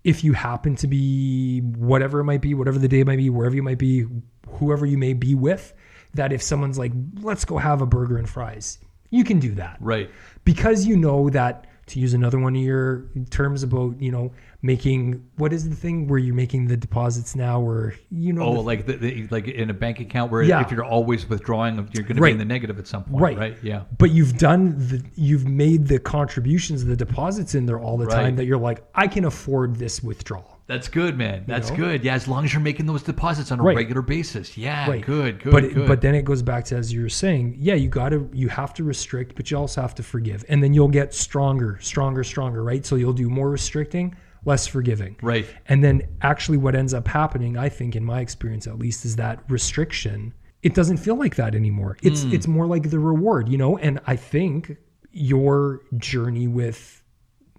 if 0.06 0.24
you 0.24 0.32
happen 0.34 0.76
to 0.78 0.88
be 0.88 1.60
whatever 1.60 2.22
it 2.22 2.24
might 2.24 2.42
be 2.42 2.54
whatever 2.54 2.80
the 2.80 2.88
day 2.88 3.04
might 3.04 3.18
be 3.18 3.30
wherever 3.30 3.56
you 3.56 3.64
might 3.64 3.78
be 3.78 4.06
whoever 4.48 4.86
you 4.86 4.98
may 4.98 5.14
be 5.14 5.36
with 5.36 5.74
that 6.14 6.32
if 6.32 6.42
someone's 6.42 6.80
like 6.80 6.94
let's 7.22 7.44
go 7.46 7.58
have 7.58 7.82
a 7.82 7.86
burger 7.86 8.18
and 8.18 8.30
fries 8.30 8.80
you 9.10 9.24
can 9.24 9.40
do 9.40 9.52
that 9.56 9.76
right 9.82 10.10
because 10.46 10.86
you 10.88 10.96
know 10.96 11.30
that 11.30 11.66
to 11.90 12.00
use 12.00 12.14
another 12.14 12.40
one 12.40 12.56
of 12.56 12.62
your 12.62 13.06
terms 13.30 13.64
about 13.64 14.00
you 14.02 14.12
know 14.12 14.32
making 14.62 15.26
what 15.38 15.54
is 15.54 15.70
the 15.70 15.76
thing 15.76 16.08
where 16.08 16.20
you're 16.20 16.36
making 16.36 16.68
the 16.68 16.76
deposits 16.78 17.36
now 17.36 17.62
or 17.62 17.94
you 18.12 18.34
know 18.34 18.44
Oh, 18.44 18.54
the- 18.56 18.62
like 18.62 18.86
the, 18.86 18.94
the, 18.98 19.28
like 19.32 19.48
in 19.48 19.70
a 19.70 19.74
bank 19.74 20.00
account 20.00 20.32
where 20.32 20.42
Yeah. 20.44 20.62
if 20.62 20.70
you're 20.72 20.84
always 20.84 21.28
withdrawing, 21.30 21.76
you're 21.94 22.04
going 22.04 22.16
to 22.18 22.22
be 22.22 22.32
in 22.32 22.38
the 22.38 22.46
negative 22.46 22.78
at 22.78 22.88
some 22.88 23.04
point, 23.06 23.22
right? 23.24 23.38
right 23.38 23.58
Yeah. 23.64 23.84
but 23.98 24.12
you've 24.12 24.38
done 24.38 24.76
the 24.78 25.04
you've 25.16 25.48
made 25.48 25.88
the 25.88 26.00
contributions 26.00 26.84
the 26.86 26.96
deposits 26.96 27.56
in 27.56 27.66
there 27.66 27.80
all 27.80 27.98
the 27.98 28.06
Right. 28.06 28.16
time 28.24 28.36
that 28.36 28.46
you're 28.46 28.58
like 28.58 28.84
i 28.96 29.08
can 29.08 29.26
afford 29.26 29.76
this 29.78 30.04
withdrawal 30.04 30.59
That's 30.70 30.88
good, 30.88 31.18
man. 31.18 31.46
That's 31.48 31.72
know? 31.72 31.78
good. 31.78 32.04
Yeah, 32.04 32.14
as 32.14 32.28
long 32.28 32.46
as 32.46 32.54
you're 32.54 32.62
making 32.62 32.86
those 32.86 33.02
deposits 33.02 33.52
on 33.52 33.60
a 33.60 33.64
Right. 33.64 33.76
regular 33.76 34.04
basis. 34.04 34.56
Yeah, 34.56 34.88
right 34.88 35.04
good, 35.04 35.42
good, 35.42 35.52
but 35.52 35.64
good. 35.74 35.88
but 35.88 36.00
then 36.02 36.14
it 36.14 36.24
goes 36.24 36.44
back 36.44 36.64
to 36.66 36.76
as 36.78 36.94
you 36.94 37.02
were 37.02 37.10
saying 37.10 37.56
yeah 37.58 37.74
you 37.74 37.90
gotta 37.90 38.24
you 38.32 38.48
have 38.50 38.72
to 38.76 38.84
restrict 38.84 39.36
but 39.36 39.50
you 39.50 39.58
also 39.58 39.82
have 39.82 39.96
to 39.96 40.04
forgive 40.04 40.46
and 40.48 40.62
then 40.64 40.74
you'll 40.76 40.88
get 40.88 41.12
stronger 41.14 41.80
stronger 41.82 42.24
stronger 42.24 42.64
right 42.64 42.86
so 42.86 42.96
you'll 42.96 43.14
do 43.14 43.30
more 43.30 43.50
restricting 43.50 44.16
less 44.46 44.68
forgiving 44.68 45.16
right. 45.24 45.48
And 45.68 45.84
then 45.84 46.04
actually 46.22 46.60
what 46.60 46.76
ends 46.76 46.94
up 46.94 47.08
happening, 47.08 47.58
I 47.58 47.68
think 47.68 47.96
in 47.96 48.06
my 48.06 48.20
experience 48.22 48.68
at 48.68 48.78
least, 48.80 49.04
is 49.06 49.16
that 49.18 49.40
restriction, 49.50 50.34
it 50.62 50.76
doesn't 50.76 50.98
feel 50.98 51.16
like 51.16 51.36
that 51.38 51.56
anymore. 51.56 51.98
It's 52.04 52.24
Hmm. 52.24 52.34
it's 52.34 52.48
more 52.48 52.68
like 52.68 52.90
the 52.92 53.00
reward, 53.00 53.50
you 53.50 53.58
know? 53.58 53.78
And 53.80 54.00
I 54.06 54.16
think 54.16 54.78
your 55.12 55.82
journey 55.98 56.48
with 56.48 57.04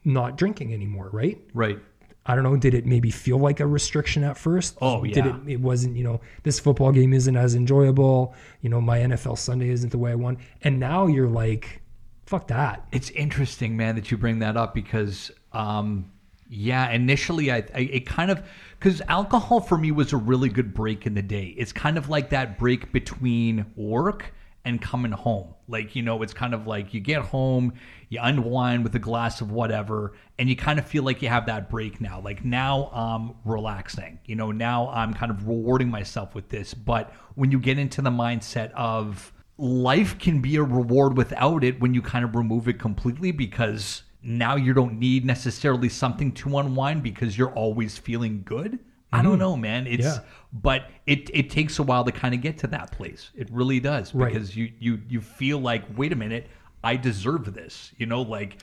not 0.05 0.39
drinking 0.39 0.73
anymore, 0.73 1.11
right? 1.13 1.39
Right. 1.53 1.79
I 2.27 2.35
don't 2.35 2.45
know, 2.45 2.57
did 2.57 2.75
it 2.75 2.85
maybe 2.85 3.11
feel 3.11 3.39
like 3.39 3.61
a 3.61 3.67
restriction 3.67 4.25
at 4.25 4.37
first? 4.37 4.77
Oh, 4.81 5.03
Did 5.03 5.17
yeah. 5.17 5.37
it 5.47 5.53
it 5.53 5.61
wasn't, 5.61 5.97
you 5.97 6.05
know, 6.05 6.21
this 6.43 6.61
football 6.61 6.93
game 6.93 7.13
isn't 7.15 7.37
as 7.37 7.55
enjoyable, 7.55 8.35
you 8.61 8.69
know, 8.69 8.81
my 8.81 8.99
NFL 8.99 9.39
Sunday 9.39 9.71
isn't 9.71 9.91
the 9.91 9.99
way 9.99 10.13
I 10.13 10.17
want. 10.17 10.39
And 10.63 10.79
now 10.79 11.07
you're 11.07 11.29
like, 11.29 11.81
fuck 12.27 12.49
that. 12.49 12.87
It's 12.93 13.11
interesting, 13.11 13.77
man, 13.77 13.95
that 13.97 14.11
you 14.11 14.19
bring 14.19 14.41
that 14.41 14.57
up 14.57 14.75
because, 14.75 15.31
um, 15.53 16.11
yeah, 16.51 16.91
initially 16.91 17.51
I, 17.51 17.59
I 17.75 17.81
it 17.81 18.07
kind 18.07 18.31
of 18.31 18.43
because 18.79 19.01
alcohol 19.09 19.61
for 19.61 19.79
me 19.79 19.91
was 19.93 20.13
a 20.13 20.17
really 20.17 20.49
good 20.49 20.75
break 20.75 21.07
in 21.07 21.15
the 21.15 21.23
day. 21.23 21.55
It's 21.57 21.73
kind 21.73 21.97
of 21.97 22.09
like 22.09 22.31
that 22.31 22.59
break 22.59 22.93
between 22.93 23.67
work 23.77 24.35
and 24.65 24.81
coming 24.81 25.13
home. 25.13 25.55
Like 25.69 25.97
you 25.97 26.03
know, 26.03 26.23
it's 26.23 26.35
kind 26.35 26.55
of 26.55 26.67
like 26.67 26.93
you 26.93 27.01
get 27.01 27.23
home, 27.23 27.73
you 28.09 28.19
unwind 28.23 28.85
with 28.85 28.95
a 28.95 28.99
glass 28.99 29.41
of 29.41 29.51
whatever, 29.51 30.15
and 30.39 30.49
you 30.49 30.57
kind 30.57 30.79
of 30.79 30.87
feel 30.87 31.03
like 31.03 31.23
you 31.23 31.29
have 31.29 31.47
that 31.47 31.71
break 31.71 32.01
now. 32.01 32.21
Like 32.21 32.45
now 32.45 32.91
I'm 32.93 33.35
relaxing. 33.45 34.19
You 34.27 34.37
know, 34.37 34.53
now 34.53 34.89
I'm 34.91 35.15
kind 35.15 35.31
of 35.31 35.47
rewarding 35.47 35.91
myself 35.91 36.35
with 36.35 36.49
this. 36.49 36.75
But 36.75 37.13
when 37.35 37.51
you 37.51 37.59
get 37.59 37.79
into 37.79 38.03
the 38.03 38.11
mindset 38.11 38.73
of 38.73 39.33
life 39.61 40.19
can 40.19 40.41
be 40.41 40.57
a 40.57 40.63
reward 40.63 41.17
without 41.17 41.63
it 41.63 41.79
when 41.81 41.93
you 41.93 42.01
kind 42.01 42.25
of 42.25 42.35
remove 42.35 42.67
it 42.67 42.79
completely 42.79 43.31
because 43.31 44.03
now 44.23 44.57
you 44.57 44.73
don't 44.73 44.99
need 44.99 45.25
necessarily 45.25 45.89
something 45.89 46.33
to 46.33 46.59
unwind 46.59 47.03
because 47.03 47.37
you're 47.37 47.53
always 47.53 47.99
feeling 47.99 48.43
good. 48.45 48.79
I 49.13 49.23
don't 49.23 49.37
mm. 49.37 49.41
know, 49.41 49.57
man. 49.57 49.87
It's 49.87 50.05
Yeah. 50.05 50.21
but 50.53 50.91
it 51.07 51.31
it 51.33 51.51
takes 51.51 51.79
a 51.79 51.83
while 51.83 52.05
to 52.05 52.13
kind 52.13 52.35
of 52.35 52.41
get 52.41 52.59
to 52.59 52.67
that 52.69 52.93
place. 52.93 53.31
It 53.37 53.49
really 53.51 53.81
does 53.81 54.15
Right. 54.15 54.33
because 54.33 54.57
you 54.57 54.73
you 54.79 55.01
you 55.09 55.21
feel 55.21 55.59
like 55.59 55.85
wait 55.97 56.13
a 56.13 56.17
minute, 56.17 56.49
I 56.85 56.97
deserve 56.97 57.53
this. 57.55 57.93
You 57.99 58.07
know, 58.07 58.23
like 58.23 58.59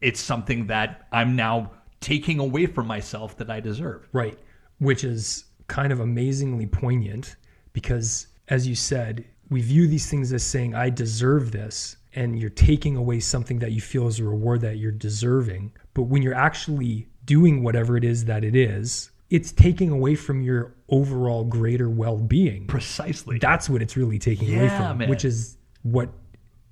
it's 0.00 0.20
something 0.20 0.66
that 0.68 1.06
I'm 1.12 1.36
now 1.36 1.72
taking 2.00 2.38
away 2.38 2.66
from 2.66 2.86
myself 2.86 3.36
that 3.36 3.50
I 3.50 3.60
deserve. 3.60 4.08
Right. 4.12 4.38
Which 4.78 5.04
is 5.04 5.44
kind 5.66 5.92
of 5.92 6.00
amazingly 6.00 6.66
poignant 6.66 7.36
because, 7.72 8.26
as 8.48 8.66
you 8.66 8.74
said, 8.74 9.24
we 9.50 9.60
view 9.60 9.86
these 9.86 10.08
things 10.08 10.32
as 10.32 10.42
saying, 10.42 10.74
I 10.74 10.90
deserve 10.90 11.52
this. 11.52 11.96
And 12.14 12.40
you're 12.40 12.50
taking 12.50 12.96
away 12.96 13.20
something 13.20 13.60
that 13.60 13.70
you 13.70 13.80
feel 13.80 14.08
is 14.08 14.18
a 14.18 14.24
reward 14.24 14.62
that 14.62 14.78
you're 14.78 14.90
deserving. 14.90 15.72
But 15.94 16.04
when 16.04 16.22
you're 16.22 16.34
actually 16.34 17.08
doing 17.24 17.62
whatever 17.62 17.96
it 17.96 18.02
is 18.02 18.24
that 18.24 18.42
it 18.42 18.56
is, 18.56 19.09
it's 19.30 19.52
taking 19.52 19.90
away 19.90 20.14
from 20.16 20.42
your 20.42 20.74
overall 20.88 21.44
greater 21.44 21.88
well 21.88 22.16
being. 22.18 22.66
Precisely. 22.66 23.38
That's 23.38 23.70
what 23.70 23.80
it's 23.80 23.96
really 23.96 24.18
taking 24.18 24.56
away 24.56 24.68
from, 24.68 24.98
man. 24.98 25.08
which 25.08 25.24
is 25.24 25.56
what 25.82 26.10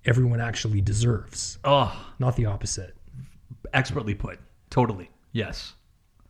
everyone 0.04 0.40
actually 0.40 0.80
deserves, 0.80 1.58
oh, 1.64 2.06
not 2.18 2.36
the 2.36 2.46
opposite. 2.46 2.96
expertly 3.72 4.14
put. 4.14 4.38
Totally. 4.70 5.10
Yes. 5.32 5.74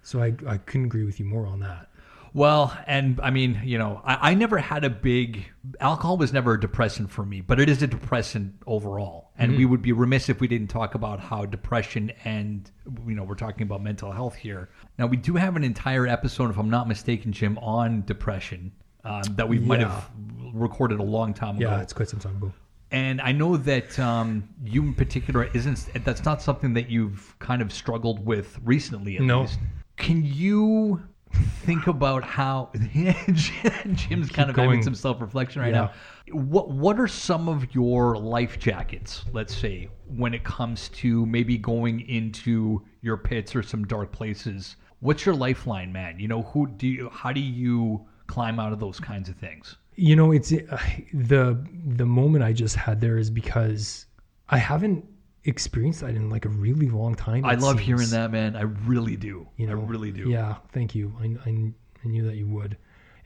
So 0.03 0.23
I, 0.23 0.35
I 0.47 0.59
couldn't 0.59 0.87
agree 0.87 1.05
with 1.05 1.19
you 1.19 1.27
more 1.27 1.47
on 1.47 1.61
that. 1.61 1.88
Well, 2.35 2.77
and 2.87 3.21
I 3.23 3.31
mean, 3.31 3.61
you 3.65 3.79
know, 3.79 4.01
I, 4.05 4.31
I 4.31 4.35
never 4.35 4.59
had 4.59 4.85
a 4.85 4.91
big 4.91 5.45
alcohol 5.81 6.17
was 6.17 6.33
never 6.33 6.55
a 6.55 6.61
depressant 6.61 7.11
for 7.11 7.25
me, 7.25 7.41
but 7.41 7.59
it 7.61 7.69
is 7.69 7.83
a 7.83 7.87
depressant 7.87 8.55
overall. 8.67 9.31
And 9.39 9.57
we 9.57 9.65
would 9.65 9.83
be 9.83 9.93
remiss 9.93 10.29
if 10.29 10.41
we 10.41 10.49
didn't 10.49 10.67
talk 10.69 10.95
about 10.95 11.21
how 11.21 11.45
depression 11.47 12.11
and 12.25 12.71
you 13.07 13.15
know, 13.15 13.23
we're 13.23 13.35
talking 13.37 13.63
about 13.63 13.83
mental 13.83 14.11
health 14.13 14.35
here. 14.35 14.69
Now 14.99 15.07
we 15.07 15.17
do 15.17 15.35
have 15.37 15.55
an 15.57 15.63
entire 15.65 16.07
episode, 16.07 16.51
if 16.51 16.59
I'm 16.59 16.71
not 16.71 16.89
mistaken, 16.89 17.33
Jim, 17.33 17.57
on 17.59 18.03
depression. 18.05 18.73
um, 19.05 19.23
that 19.37 19.49
we 19.49 19.59
might 19.61 19.81
have 19.81 20.11
recorded 20.53 20.99
a 20.99 21.05
long 21.05 21.33
time 21.35 21.57
ago. 21.57 21.71
Yeah, 21.71 21.81
it's 21.81 21.93
quite 21.93 22.09
some 22.09 22.21
time 22.21 22.37
ago. 22.37 22.53
And 22.91 23.21
I 23.21 23.33
know 23.33 23.57
that 23.59 23.99
um, 23.99 24.49
you 24.65 24.83
in 24.83 24.95
particular 24.95 25.45
isn't 25.55 25.89
that's 26.05 26.25
not 26.25 26.43
something 26.43 26.73
that 26.75 26.89
you've 26.91 27.37
kind 27.39 27.63
of 27.63 27.73
struggled 27.73 28.25
with 28.27 28.59
recently 28.65 29.17
at 29.17 29.23
No. 29.23 29.43
least. 29.43 29.59
Can 29.97 30.25
you 30.25 31.03
think 31.33 31.87
about 31.87 32.25
how 32.25 32.71
Jim's 32.93 34.31
kind 34.31 34.51
of 34.51 34.57
having 34.57 34.71
going. 34.71 34.83
some 34.83 34.95
self-reflection 34.95 35.63
right 35.63 35.73
Yeah. 35.75 35.81
now. 35.83 35.93
What 36.33 36.71
what 36.71 36.99
are 37.01 37.09
some 37.09 37.49
of 37.49 37.75
your 37.75 38.17
life 38.17 38.59
jackets, 38.59 39.25
let's 39.33 39.55
say, 39.57 39.89
when 40.07 40.35
it 40.35 40.45
comes 40.45 40.89
to 40.91 41.25
maybe 41.27 41.57
going 41.57 42.01
into 42.09 42.83
your 43.03 43.17
pits 43.17 43.55
or 43.57 43.63
some 43.63 43.85
dark 43.87 44.13
places? 44.13 44.77
What's 45.01 45.25
your 45.25 45.35
lifeline, 45.35 45.93
man? 45.93 46.19
You 46.19 46.29
know, 46.29 46.43
who 46.43 46.67
do 46.67 46.87
you 46.87 47.09
how 47.11 47.33
do 47.33 47.41
you 47.41 48.07
climb 48.27 48.59
out 48.61 48.73
of 48.73 48.81
those 48.81 49.01
kinds 49.01 49.29
of 49.29 49.37
things? 49.37 49.77
You 49.95 50.17
know, 50.17 50.33
it's 50.33 50.53
uh, 50.53 50.79
the 51.15 51.65
the 51.87 52.07
moment 52.07 52.45
I 52.45 52.53
just 52.53 52.77
had 52.77 53.01
there 53.01 53.17
is 53.19 53.31
because 53.31 54.07
I 54.51 54.59
haven't 54.59 55.05
experienced 55.49 56.01
that 56.03 56.11
in 56.11 56.31
like 56.31 56.45
a 56.45 56.51
really 56.51 56.89
long 56.89 57.15
time. 57.15 57.45
I 57.45 57.55
love 57.55 57.77
seems. 57.77 57.87
hearing 57.87 58.09
that, 58.11 58.31
man. 58.31 58.55
I 58.55 58.63
really 58.63 59.17
do. 59.17 59.49
You 59.57 59.67
know, 59.67 59.81
I 59.81 59.85
really 59.85 60.13
do. 60.13 60.29
Yeah, 60.29 60.57
thank 60.73 60.95
you. 60.95 61.13
I, 61.21 61.37
I, 61.49 61.73
I 62.05 62.09
knew 62.09 62.25
that 62.27 62.37
you 62.37 62.47
would. 62.49 62.77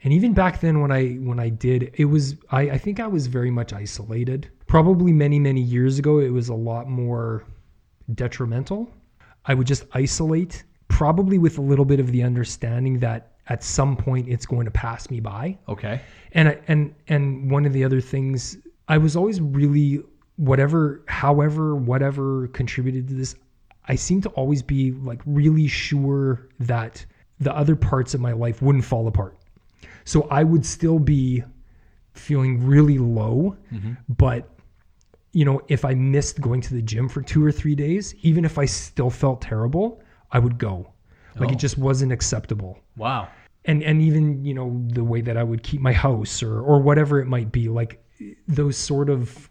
And 0.03 0.11
even 0.11 0.33
back 0.33 0.59
then, 0.59 0.81
when 0.81 0.91
I 0.91 1.13
when 1.15 1.39
I 1.39 1.49
did, 1.49 1.91
it 1.95 2.05
was 2.05 2.35
I, 2.51 2.61
I 2.61 2.77
think 2.77 2.99
I 2.99 3.07
was 3.07 3.27
very 3.27 3.51
much 3.51 3.73
isolated. 3.73 4.49
Probably 4.67 5.13
many 5.13 5.39
many 5.39 5.61
years 5.61 5.99
ago, 5.99 6.19
it 6.19 6.29
was 6.29 6.49
a 6.49 6.55
lot 6.55 6.89
more 6.89 7.45
detrimental. 8.15 8.89
I 9.45 9.53
would 9.53 9.67
just 9.67 9.85
isolate, 9.93 10.63
probably 10.87 11.37
with 11.37 11.57
a 11.57 11.61
little 11.61 11.85
bit 11.85 11.99
of 11.99 12.11
the 12.11 12.23
understanding 12.23 12.99
that 12.99 13.31
at 13.47 13.63
some 13.63 13.95
point 13.95 14.27
it's 14.29 14.45
going 14.45 14.65
to 14.65 14.71
pass 14.71 15.09
me 15.09 15.19
by. 15.19 15.57
Okay. 15.67 16.01
And 16.33 16.49
I, 16.49 16.59
and 16.67 16.93
and 17.07 17.51
one 17.51 17.65
of 17.65 17.73
the 17.73 17.83
other 17.83 18.01
things, 18.01 18.57
I 18.87 18.97
was 18.97 19.15
always 19.15 19.39
really 19.41 20.03
whatever, 20.43 21.03
however, 21.07 21.75
whatever 21.75 22.47
contributed 22.49 23.07
to 23.07 23.13
this. 23.13 23.35
I 23.85 23.95
seem 23.95 24.21
to 24.21 24.29
always 24.29 24.61
be 24.61 24.91
like 24.91 25.21
really 25.25 25.67
sure 25.67 26.47
that 26.59 27.05
the 27.39 27.53
other 27.55 27.75
parts 27.75 28.13
of 28.13 28.21
my 28.21 28.31
life 28.31 28.61
wouldn't 28.61 28.85
fall 28.85 29.07
apart. 29.07 29.37
So 30.05 30.27
I 30.29 30.43
would 30.43 30.65
still 30.65 30.99
be 30.99 31.43
feeling 32.13 32.65
really 32.65 32.97
low, 32.97 33.57
mm-hmm. 33.71 33.93
but 34.09 34.49
you 35.33 35.45
know, 35.45 35.61
if 35.67 35.83
I 35.83 35.93
missed 35.95 36.39
going 36.41 36.61
to 36.61 36.73
the 36.73 36.81
gym 36.81 37.09
for 37.09 37.21
two 37.21 37.43
or 37.43 37.51
three 37.51 37.73
days, 37.75 38.13
even 38.21 38.45
if 38.45 38.57
I 38.59 38.65
still 38.65 39.09
felt 39.09 39.41
terrible, 39.41 40.01
I 40.31 40.39
would 40.39 40.57
go. 40.57 40.91
Like 41.35 41.49
Oh. 41.49 41.53
it 41.53 41.57
just 41.59 41.77
wasn't 41.79 42.11
acceptable 42.11 42.77
Wow. 42.95 43.27
and 43.65 43.81
and 43.81 44.01
even 44.01 44.45
you 44.45 44.53
know 44.53 44.79
the 44.89 45.03
way 45.03 45.21
that 45.21 45.35
I 45.35 45.43
would 45.43 45.63
keep 45.63 45.81
my 45.81 45.93
house 45.93 46.43
or 46.43 46.61
or 46.61 46.79
whatever 46.79 47.19
it 47.19 47.25
might 47.25 47.51
be 47.51 47.69
like 47.69 47.99
those 48.47 48.77
sort 48.77 49.09
of 49.09 49.49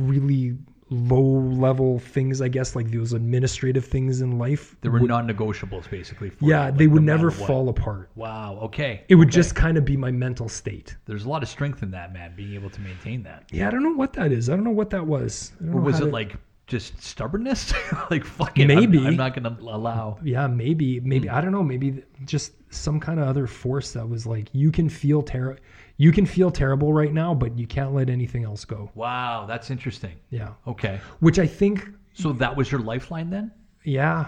really 0.00 0.56
low 0.92 1.20
level 1.20 2.00
things 2.00 2.40
I 2.42 2.48
guess 2.48 2.74
like 2.74 2.90
those 2.90 3.12
administrative 3.12 3.84
things 3.84 4.22
in 4.22 4.38
life 4.38 4.74
There 4.80 4.90
were 4.90 4.98
would- 4.98 5.08
non-negotiables 5.08 5.88
basically. 5.88 6.30
For 6.30 6.44
yeah 6.44 6.64
you, 6.64 6.70
like, 6.70 6.78
they 6.78 6.86
would 6.88 7.02
no 7.04 7.12
never 7.16 7.30
fall 7.30 7.68
apart 7.68 8.10
Wow. 8.16 8.58
Okay. 8.62 9.04
it 9.08 9.14
would 9.14 9.28
Okay. 9.28 9.34
just 9.36 9.54
kind 9.54 9.76
of 9.78 9.84
be 9.84 9.96
my 9.96 10.10
mental 10.10 10.48
state 10.48 10.96
There's 11.06 11.24
a 11.26 11.28
lot 11.28 11.44
of 11.44 11.48
strength 11.48 11.84
in 11.84 11.92
that, 11.92 12.12
man. 12.12 12.32
Being 12.36 12.54
able 12.54 12.70
to 12.70 12.80
maintain 12.80 13.22
that. 13.22 13.44
yeah 13.52 13.68
I 13.68 13.70
don't 13.70 13.84
know 13.84 13.92
what 13.94 14.12
that 14.14 14.32
is 14.32 14.50
I 14.50 14.56
don't 14.56 14.64
know 14.64 14.70
what 14.72 14.90
that 14.90 15.06
was 15.06 15.52
Or 15.72 15.80
was 15.80 16.00
it 16.00 16.06
to- 16.06 16.10
like 16.10 16.34
just 16.66 17.00
stubbornness? 17.02 17.72
like 18.10 18.24
fuck 18.24 18.58
it. 18.58 18.68
I'm- 18.68 18.80
Maybe. 18.80 18.98
I'm, 19.06 19.16
not 19.16 19.34
gonna 19.34 19.56
allow. 19.60 20.18
yeah 20.24 20.48
maybe 20.48 20.98
maybe 21.00 21.28
Hmm. 21.28 21.34
I 21.36 21.40
don't 21.40 21.52
know 21.52 21.62
maybe 21.62 22.02
just 22.24 22.52
some 22.72 22.98
kind 22.98 23.20
of 23.20 23.28
other 23.28 23.46
force 23.46 23.92
that 23.92 24.08
was 24.08 24.26
like 24.26 24.48
you 24.52 24.72
can 24.72 24.88
feel 24.88 25.22
ter- 25.22 25.56
you 26.04 26.10
can 26.12 26.24
feel 26.24 26.50
terrible 26.50 26.90
right 27.02 27.12
now 27.12 27.30
but 27.34 27.50
you 27.58 27.66
can't 27.66 27.92
let 27.98 28.08
anything 28.08 28.42
else 28.50 28.64
go 28.64 28.90
Wow, 28.94 29.44
that's 29.46 29.70
interesting. 29.70 30.16
yeah 30.30 30.50
Okay. 30.66 30.98
which 31.26 31.38
I 31.38 31.46
think 31.46 31.76
So 32.14 32.32
that 32.42 32.56
was 32.56 32.66
your 32.72 32.80
lifeline 32.92 33.28
then? 33.30 33.52
Yeah. 33.84 34.26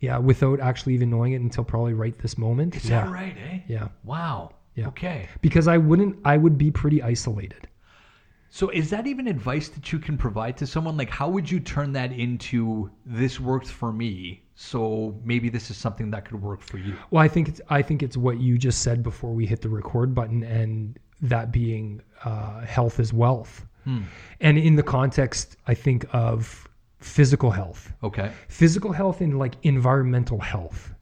Yeah. 0.00 0.18
Without 0.18 0.58
actually 0.60 0.94
even 0.94 1.08
knowing 1.10 1.32
it 1.32 1.40
until 1.40 1.64
probably 1.64 1.94
right 1.94 2.16
this 2.18 2.36
moment. 2.38 2.76
Is 2.76 2.88
yeah. 2.88 3.04
that 3.04 3.12
right? 3.12 3.36
Eh? 3.50 3.58
Yeah. 3.66 3.88
Wow. 4.04 4.36
Yeah. 4.74 4.88
Okay. 4.88 5.28
Because 5.40 5.66
I 5.68 5.78
wouldn't, 5.78 6.14
I 6.24 6.36
would 6.36 6.56
be 6.58 6.70
pretty 6.70 7.02
isolated. 7.02 7.66
So 8.50 8.68
is 8.70 8.88
that 8.90 9.06
even 9.06 9.26
advice 9.26 9.68
that 9.70 9.92
you 9.92 9.98
can 9.98 10.16
provide 10.16 10.56
to 10.58 10.66
someone? 10.66 10.96
Like, 10.96 11.10
how 11.10 11.28
would 11.28 11.50
you 11.50 11.60
turn 11.60 11.92
that 11.94 12.12
into 12.12 12.90
this 13.04 13.40
worked 13.40 13.68
for 13.80 13.92
me, 13.92 14.44
so 14.54 15.18
maybe 15.24 15.48
this 15.50 15.70
is 15.70 15.76
something 15.76 16.10
that 16.12 16.24
could 16.26 16.40
work 16.40 16.62
for 16.62 16.78
you? 16.78 16.94
Well, 17.10 17.22
I 17.22 17.28
think 17.28 17.48
it's, 17.48 17.60
I 17.68 17.82
think 17.82 18.02
it's 18.02 18.16
what 18.16 18.38
you 18.40 18.56
just 18.56 18.80
said 18.82 19.02
before 19.02 19.32
we 19.34 19.44
hit 19.46 19.60
the 19.60 19.68
record 19.68 20.14
button 20.14 20.42
and 20.44 20.98
that 21.22 21.52
being 21.52 22.02
uh, 22.24 22.60
health 22.60 23.00
is 23.00 23.12
wealth. 23.12 23.64
And 24.40 24.58
in 24.58 24.74
the 24.74 24.82
context, 24.82 25.56
I 25.68 25.74
think 25.74 26.06
of 26.12 26.66
physical 26.98 27.52
health, 27.52 27.92
Okay. 28.02 28.32
physical 28.48 28.90
health 28.92 29.20
and 29.20 29.38
like 29.38 29.54
environmental 29.62 30.40
health. 30.40 30.92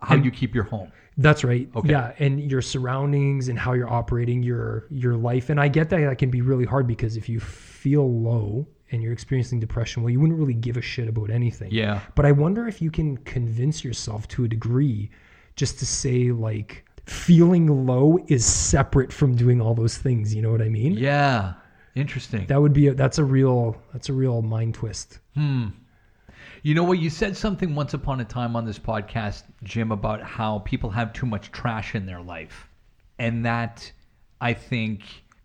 How 0.00 0.14
you 0.14 0.30
keep 0.30 0.54
your 0.54 0.62
home? 0.64 0.92
That's 1.18 1.42
right. 1.42 1.68
Okay. 1.74 1.90
Yeah, 1.90 2.12
and 2.20 2.40
your 2.50 2.62
surroundings 2.62 3.48
and 3.48 3.58
how 3.58 3.72
you're 3.72 3.90
operating 3.92 4.42
your 4.44 4.86
your 4.90 5.16
life. 5.16 5.50
And 5.50 5.60
I 5.60 5.66
get 5.68 5.90
that 5.90 6.00
that 6.00 6.18
can 6.18 6.30
be 6.30 6.40
really 6.40 6.64
hard 6.64 6.86
because 6.86 7.16
if 7.16 7.28
you 7.28 7.40
feel 7.40 8.08
low 8.22 8.66
and 8.92 9.02
you're 9.02 9.12
experiencing 9.12 9.58
depression, 9.60 10.02
well, 10.02 10.10
you 10.10 10.20
wouldn't 10.20 10.38
really 10.38 10.54
give 10.54 10.76
a 10.76 10.80
shit 10.82 11.08
about 11.08 11.30
anything. 11.30 11.70
Yeah. 11.72 12.00
But 12.14 12.26
I 12.26 12.32
wonder 12.32 12.66
if 12.68 12.80
you 12.80 12.90
can 12.92 13.16
convince 13.18 13.84
yourself 13.84 14.28
to 14.28 14.44
a 14.44 14.48
degree 14.48 15.10
just 15.56 15.78
to 15.80 15.84
say 15.86 16.30
like 16.30 16.84
feeling 17.10 17.86
low 17.86 18.18
is 18.28 18.46
separate 18.46 19.12
from 19.12 19.34
doing 19.34 19.60
all 19.60 19.74
those 19.74 19.98
things, 19.98 20.32
you 20.32 20.40
know 20.40 20.52
what 20.52 20.62
I 20.62 20.68
mean? 20.68 20.92
Yeah. 20.92 21.54
Interesting. 21.96 22.46
That 22.46 22.62
would 22.62 22.72
be 22.72 22.86
a, 22.86 22.94
that's 22.94 23.18
a 23.18 23.24
real 23.24 23.76
that's 23.92 24.08
a 24.08 24.12
real 24.12 24.42
mind 24.42 24.74
twist. 24.74 25.18
Hmm. 25.34 25.68
You 26.62 26.74
know 26.74 26.84
what? 26.84 26.98
You 27.00 27.10
said 27.10 27.36
something 27.36 27.74
once 27.74 27.94
upon 27.94 28.20
a 28.20 28.24
time 28.24 28.54
on 28.54 28.64
this 28.64 28.78
podcast, 28.78 29.42
Jim, 29.64 29.90
about 29.90 30.22
how 30.22 30.60
people 30.60 30.90
have 30.90 31.12
too 31.12 31.26
much 31.26 31.50
trash 31.50 31.94
in 31.94 32.06
their 32.06 32.20
life. 32.20 32.68
And 33.18 33.44
that, 33.44 33.90
I 34.40 34.52
think, 34.52 35.02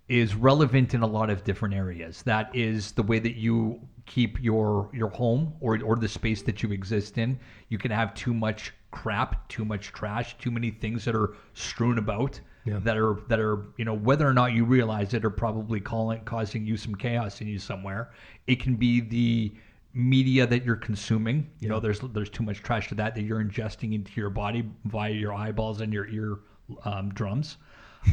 is 0.08 0.36
relevant 0.36 0.94
in 0.94 1.02
a 1.02 1.08
lot 1.08 1.32
of 1.32 1.44
different 1.44 1.74
areas. 1.74 2.22
That 2.24 2.56
is 2.56 2.92
the 2.92 3.04
way 3.04 3.18
that 3.20 3.36
you 3.38 3.80
keep 4.06 4.40
your 4.40 4.92
your 4.94 5.10
home 5.10 5.54
or, 5.62 5.82
or 5.82 5.96
the 5.96 6.08
space 6.08 6.44
that 6.44 6.62
you 6.62 6.72
exist 6.72 7.18
in. 7.18 7.40
You 7.70 7.80
can 7.80 7.90
have 7.90 8.14
too 8.14 8.36
much 8.36 8.72
crap, 9.02 9.48
too 9.50 9.66
much 9.66 9.92
trash, 9.92 10.38
too 10.38 10.52
many 10.52 10.72
things 10.72 11.04
that 11.06 11.16
are 11.16 11.36
strewn 11.54 11.98
about 12.00 12.40
Yeah. 12.66 12.80
that 12.88 12.98
are 12.98 13.16
that 13.30 13.40
are 13.40 13.58
you 13.78 13.86
know 13.86 13.94
whether 14.10 14.26
or 14.28 14.34
not 14.34 14.54
you 14.54 14.64
realize 14.66 15.14
it 15.14 15.24
are 15.26 15.38
probably 15.46 15.80
calling 15.80 16.22
causing 16.26 16.66
you 16.66 16.78
some 16.78 16.96
chaos 16.96 17.42
in 17.42 17.48
you 17.48 17.60
somewhere. 17.60 18.10
It 18.48 18.58
can 18.64 18.76
be 18.76 19.02
the 19.02 19.54
media 19.94 20.48
that 20.48 20.66
you're 20.66 20.82
consuming. 20.90 21.48
You 21.60 21.70
know, 21.70 21.80
there's 21.80 22.00
there's 22.16 22.30
too 22.30 22.44
much 22.44 22.60
trash 22.64 22.88
to 22.90 22.96
that 22.96 23.14
that 23.16 23.24
you're 23.24 23.44
ingesting 23.44 23.94
into 23.94 24.12
your 24.20 24.30
body 24.32 24.62
via 24.86 25.12
your 25.12 25.34
eyeballs 25.34 25.82
and 25.82 25.94
your 25.94 26.08
ear 26.08 26.38
um, 26.84 27.10
drums, 27.14 27.58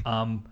um, 0.05 0.45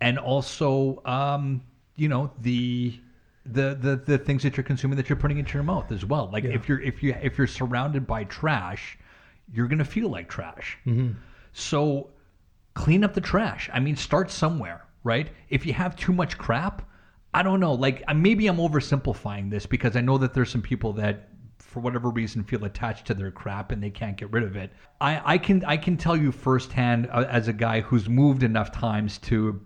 and 0.00 0.18
also 0.18 1.00
um, 1.04 1.62
you 1.96 2.08
know 2.08 2.30
the. 2.40 2.98
The, 3.46 3.76
the 3.78 3.96
the 4.12 4.16
things 4.16 4.42
that 4.42 4.56
you're 4.56 4.64
consuming 4.64 4.96
that 4.96 5.10
you're 5.10 5.18
putting 5.24 5.36
into 5.36 5.52
your 5.52 5.64
mouth 5.64 5.92
as 5.92 6.02
well. 6.02 6.30
Like 6.32 6.44
if 6.44 6.66
you're 6.66 6.80
if 6.80 7.02
you 7.02 7.14
if 7.20 7.36
you're 7.36 7.46
surrounded 7.46 8.06
by 8.06 8.24
trash, 8.24 8.96
you're 9.52 9.68
gonna 9.68 9.84
feel 9.84 10.08
like 10.08 10.28
trash. 10.28 10.78
So 11.52 12.10
clean 12.74 13.04
up 13.04 13.14
the 13.14 13.20
trash. 13.20 13.70
I 13.72 13.80
mean, 13.80 13.96
start 13.96 14.30
somewhere, 14.30 14.84
right? 15.04 15.30
If 15.48 15.64
you 15.66 15.72
have 15.72 15.96
too 15.96 16.12
much 16.12 16.36
crap, 16.38 16.88
I 17.32 17.42
don't 17.42 17.60
know. 17.60 17.74
Like 17.74 18.02
maybe 18.14 18.46
I'm 18.46 18.56
oversimplifying 18.58 19.50
this 19.50 19.66
because 19.66 19.96
I 19.96 20.00
know 20.00 20.18
that 20.18 20.34
there's 20.34 20.50
some 20.50 20.62
people 20.62 20.92
that 20.94 21.28
for 21.58 21.80
whatever 21.80 22.10
reason 22.10 22.44
feel 22.44 22.64
attached 22.64 23.06
to 23.06 23.14
their 23.14 23.30
crap 23.30 23.72
and 23.72 23.82
they 23.82 23.90
can't 23.90 24.16
get 24.16 24.30
rid 24.30 24.44
of 24.44 24.56
it. 24.56 24.72
I, 25.00 25.34
I 25.34 25.38
can 25.38 25.64
I 25.64 25.76
can 25.76 25.96
tell 25.96 26.16
you 26.16 26.30
firsthand 26.30 27.08
uh, 27.12 27.26
as 27.28 27.48
a 27.48 27.52
guy 27.52 27.80
who's 27.80 28.08
moved 28.08 28.42
enough 28.42 28.70
times 28.70 29.18
to 29.18 29.60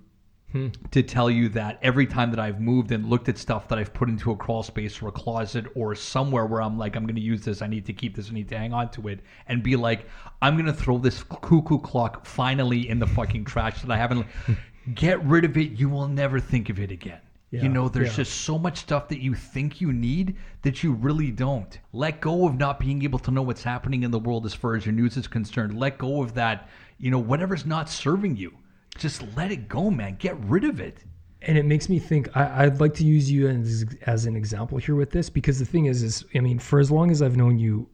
Hmm. 0.53 0.69
to 0.93 1.03
tell 1.03 1.31
you 1.31 1.51
that 1.51 1.79
every 1.83 2.07
time 2.07 2.31
that 2.31 2.41
I've 2.41 2.59
moved 2.59 2.91
and 2.91 3.11
looked 3.11 3.29
at 3.29 3.37
stuff 3.37 3.69
that 3.69 3.79
I've 3.79 3.93
put 3.93 4.09
into 4.09 4.31
a 4.31 4.37
crawl 4.37 4.63
space 4.63 5.03
or 5.03 5.09
a 5.09 5.13
closet 5.13 5.67
or 5.75 5.95
somewhere 5.95 6.47
where 6.47 6.63
I'm 6.63 6.79
like, 6.79 6.97
I'm 6.97 7.05
going 7.05 7.17
to 7.17 7.21
use 7.21 7.45
this, 7.45 7.61
I 7.61 7.67
need 7.67 7.85
to 7.85 7.93
keep 7.93 8.17
this, 8.17 8.31
I 8.31 8.33
need 8.33 8.49
to 8.49 8.57
hang 8.57 8.73
on 8.73 8.91
to 8.93 9.09
it, 9.09 9.21
and 9.49 9.63
be 9.63 9.77
like, 9.77 10.07
I'm 10.41 10.55
going 10.55 10.65
to 10.65 10.73
throw 10.73 10.97
this 10.97 11.23
cuckoo 11.23 11.79
clock 11.79 12.25
finally 12.25 12.89
in 12.89 12.99
the 12.99 13.07
fucking 13.07 13.45
trash 13.45 13.83
that 13.83 13.91
I 13.91 13.99
haven't. 13.99 14.27
Get 14.95 15.23
rid 15.23 15.45
of 15.45 15.59
it. 15.59 15.73
You 15.73 15.91
will 15.91 16.09
never 16.09 16.41
think 16.41 16.71
of 16.71 16.81
it 16.81 16.91
again. 16.91 17.21
Yeah, 17.51 17.63
you 17.63 17.69
know, 17.69 17.91
there's 17.91 18.09
yeah. 18.11 18.17
just 18.25 18.43
so 18.43 18.59
much 18.59 18.79
stuff 18.79 19.09
that 19.09 19.21
you 19.21 19.35
think 19.35 19.83
you 19.83 19.93
need 19.93 20.37
that 20.63 20.83
you 20.83 20.93
really 20.93 21.31
don't. 21.31 21.79
Let 21.93 22.23
go 22.23 22.47
of 22.47 22.57
not 22.57 22.79
being 22.79 23.03
able 23.03 23.19
to 23.21 23.31
know 23.31 23.43
what's 23.43 23.63
happening 23.63 24.03
in 24.03 24.11
the 24.11 24.19
world 24.19 24.47
as 24.47 24.55
far 24.55 24.77
as 24.77 24.87
your 24.87 24.95
news 24.95 25.19
is 25.19 25.27
concerned. 25.27 25.79
Let 25.79 25.99
go 25.99 26.23
of 26.23 26.33
that, 26.35 26.71
you 26.99 27.11
know, 27.11 27.19
whatever's 27.19 27.67
not 27.67 27.91
serving 27.91 28.37
you. 28.37 28.55
Just 28.97 29.23
let 29.37 29.51
it 29.53 29.69
go, 29.69 29.91
man. 29.91 30.17
Get 30.19 30.37
rid 30.45 30.65
of 30.65 30.81
it. 30.81 31.05
and 31.43 31.57
it 31.57 31.65
makes 31.65 31.89
me 31.89 32.01
think 32.01 32.29
I, 32.37 32.65
i'd 32.65 32.81
like 32.81 32.95
to 32.95 33.05
use 33.05 33.31
you 33.31 33.47
as, 33.49 33.85
as 34.07 34.27
an 34.27 34.35
example 34.35 34.77
here 34.79 34.97
with 34.97 35.11
this 35.13 35.31
because 35.31 35.61
the 35.61 35.65
thing 35.65 35.87
is 35.87 36.03
is 36.03 36.25
i 36.35 36.41
mean 36.41 36.59
for 36.59 36.81
as 36.81 36.91
long 36.91 37.13
as 37.13 37.23
i've 37.23 37.37
known 37.37 37.61
you 37.61 37.89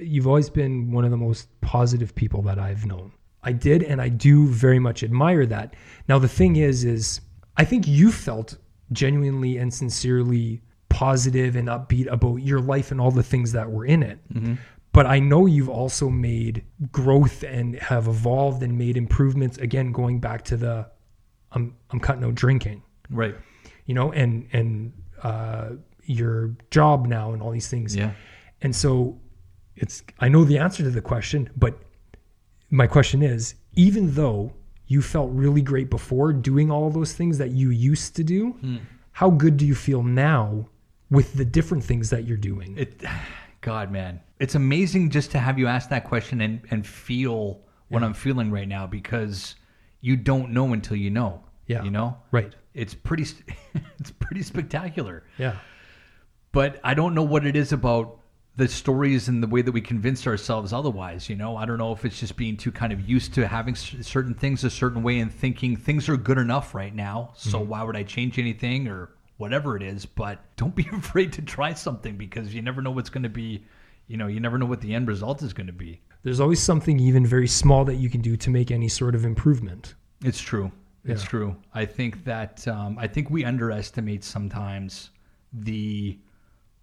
you've 0.00 0.26
always 0.26 0.50
been 0.50 0.90
one 0.90 1.04
of 1.04 1.12
the 1.12 1.16
most 1.16 1.46
positive 1.60 2.12
people 2.16 2.42
that 2.42 2.58
i've 2.58 2.84
known 2.86 3.12
I 3.44 3.52
did, 3.52 3.84
and 3.84 4.02
I 4.02 4.08
do 4.08 4.48
very 4.48 4.80
much 4.80 5.04
admire 5.04 5.46
that. 5.46 5.74
Now, 6.08 6.18
the 6.18 6.28
thing 6.28 6.56
is, 6.56 6.84
is 6.84 7.20
I 7.56 7.64
think 7.64 7.86
you 7.86 8.10
felt 8.10 8.58
genuinely 8.90 9.58
and 9.58 9.72
sincerely 9.72 10.60
positive 10.88 11.54
and 11.54 11.68
upbeat 11.68 12.08
about 12.10 12.38
your 12.38 12.60
life 12.60 12.90
and 12.90 13.00
all 13.00 13.12
the 13.12 13.22
things 13.22 13.52
that 13.52 13.70
were 13.70 13.86
in 13.86 14.02
it. 14.02 14.18
Mm-hmm. 14.34 14.54
But 14.98 15.06
I 15.06 15.20
know 15.20 15.46
you've 15.46 15.68
also 15.68 16.08
made 16.08 16.64
growth 16.90 17.44
and 17.44 17.76
have 17.76 18.08
evolved 18.08 18.64
and 18.64 18.76
made 18.76 18.96
improvements. 18.96 19.56
Again, 19.58 19.92
going 19.92 20.18
back 20.18 20.42
to 20.46 20.56
the, 20.56 20.88
I'm 21.52 21.76
I'm 21.90 22.00
cutting 22.00 22.24
out 22.24 22.34
drinking 22.34 22.82
Right. 23.08 23.36
you 23.86 23.94
know, 23.94 24.10
and 24.10 24.48
and 24.52 24.92
uh, 25.22 25.68
your 26.02 26.56
job 26.72 27.06
now 27.06 27.32
and 27.32 27.40
all 27.40 27.52
these 27.52 27.68
things. 27.68 27.94
Yeah. 27.94 28.10
And 28.60 28.74
so 28.74 29.20
it's 29.76 30.02
I 30.18 30.28
know 30.28 30.42
the 30.42 30.58
answer 30.58 30.82
to 30.82 30.90
the 30.90 31.00
question, 31.00 31.48
but 31.56 31.78
my 32.70 32.88
question 32.88 33.22
is, 33.22 33.54
even 33.74 34.14
though 34.14 34.52
you 34.88 35.00
felt 35.00 35.30
really 35.32 35.62
great 35.62 35.90
before 35.90 36.32
doing 36.32 36.72
all 36.72 36.90
those 36.90 37.12
things 37.12 37.38
that 37.38 37.52
you 37.52 37.70
used 37.70 38.16
to 38.16 38.24
do, 38.24 38.56
how 39.12 39.30
good 39.30 39.58
do 39.58 39.64
you 39.64 39.76
feel 39.76 40.02
now 40.02 40.68
with 41.08 41.34
the 41.34 41.44
different 41.44 41.84
things 41.84 42.10
that 42.10 42.24
you're 42.24 42.44
doing? 42.52 42.76
It, 42.76 43.04
God, 43.60 43.90
man, 43.90 44.20
it's 44.38 44.54
amazing 44.54 45.10
just 45.10 45.32
to 45.32 45.38
have 45.38 45.58
you 45.58 45.66
ask 45.66 45.88
that 45.90 46.04
question 46.04 46.40
and 46.40 46.60
and 46.70 46.86
feel 46.86 47.60
what 47.88 48.02
I'm 48.02 48.14
feeling 48.14 48.50
right 48.50 48.68
now 48.68 48.86
because 48.86 49.56
you 50.00 50.16
don't 50.16 50.52
know 50.52 50.72
until 50.72 50.96
you 50.96 51.10
know. 51.10 51.42
Yeah. 51.66 51.82
You 51.82 51.90
know. 51.90 52.16
right. 52.30 52.54
It's 52.74 52.94
pretty. 52.94 53.26
It's 54.00 54.12
pretty 54.12 54.42
spectacular. 54.42 55.24
Yeah. 55.38 55.56
But 56.52 56.80
I 56.84 56.94
don't 56.94 57.14
know 57.14 57.22
what 57.22 57.44
it 57.44 57.56
is 57.56 57.72
about 57.72 58.18
the 58.58 58.66
stories 58.66 59.28
and 59.28 59.40
the 59.40 59.46
way 59.46 59.62
that 59.62 59.70
we 59.70 59.80
convince 59.80 60.26
ourselves 60.26 60.72
otherwise. 60.72 61.28
You 61.28 61.36
know, 61.36 61.56
I 61.56 61.64
don't 61.64 61.78
know 61.78 61.92
if 61.92 62.04
it's 62.04 62.18
just 62.18 62.36
being 62.36 62.56
too 62.56 62.72
kind 62.72 62.92
of 62.92 63.08
used 63.08 63.34
to 63.34 63.46
having 63.46 63.74
s- 63.74 63.94
certain 64.02 64.34
things 64.34 64.64
a 64.64 64.70
certain 64.70 65.02
way 65.02 65.20
and 65.20 65.32
thinking 65.32 65.76
things 65.76 66.08
are 66.08 66.16
good 66.16 66.38
enough 66.38 66.74
right 66.74 66.94
now. 66.94 67.30
So 67.36 67.60
mm-hmm. 67.60 67.68
why 67.68 67.82
would 67.84 67.96
I 67.96 68.02
change 68.02 68.38
anything 68.38 68.88
or 68.88 69.10
whatever 69.38 69.76
it 69.76 69.82
is? 69.82 70.04
But 70.04 70.38
don't 70.56 70.74
be 70.74 70.86
afraid 70.92 71.32
to 71.34 71.42
try 71.42 71.72
something 71.72 72.16
because 72.16 72.54
you 72.54 72.62
never 72.62 72.82
know 72.82 72.90
what's 72.90 73.10
going 73.10 73.22
to 73.22 73.28
be. 73.28 73.64
You 74.06 74.16
know, 74.16 74.26
you 74.26 74.40
never 74.40 74.56
know 74.56 74.66
what 74.66 74.80
the 74.80 74.94
end 74.94 75.08
result 75.08 75.42
is 75.42 75.52
going 75.52 75.66
to 75.66 75.72
be. 75.72 76.00
There's 76.22 76.40
always 76.40 76.60
something 76.60 76.98
even 76.98 77.26
very 77.26 77.48
small 77.48 77.84
that 77.84 77.96
you 77.96 78.08
can 78.08 78.20
do 78.22 78.36
to 78.36 78.50
make 78.50 78.70
any 78.70 78.88
sort 78.88 79.14
of 79.14 79.24
improvement. 79.24 79.94
It's 80.24 80.40
true. 80.40 80.72
It's 81.04 81.22
true. 81.22 81.56
I 81.72 81.86
think 81.86 82.24
that 82.24 82.68
um, 82.68 82.98
I 82.98 83.06
think 83.06 83.30
we 83.30 83.44
underestimate 83.44 84.24
sometimes 84.24 85.10
the 85.52 86.18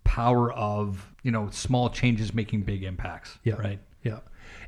power 0.04 0.52
of 0.54 1.14
you 1.24 1.32
know 1.32 1.50
small 1.52 1.90
changes 1.90 2.34
making 2.34 2.64
big 2.64 2.84
impacts. 2.84 3.38
Yeah. 3.44 3.56
Right. 3.56 3.80
Yeah. 4.04 4.20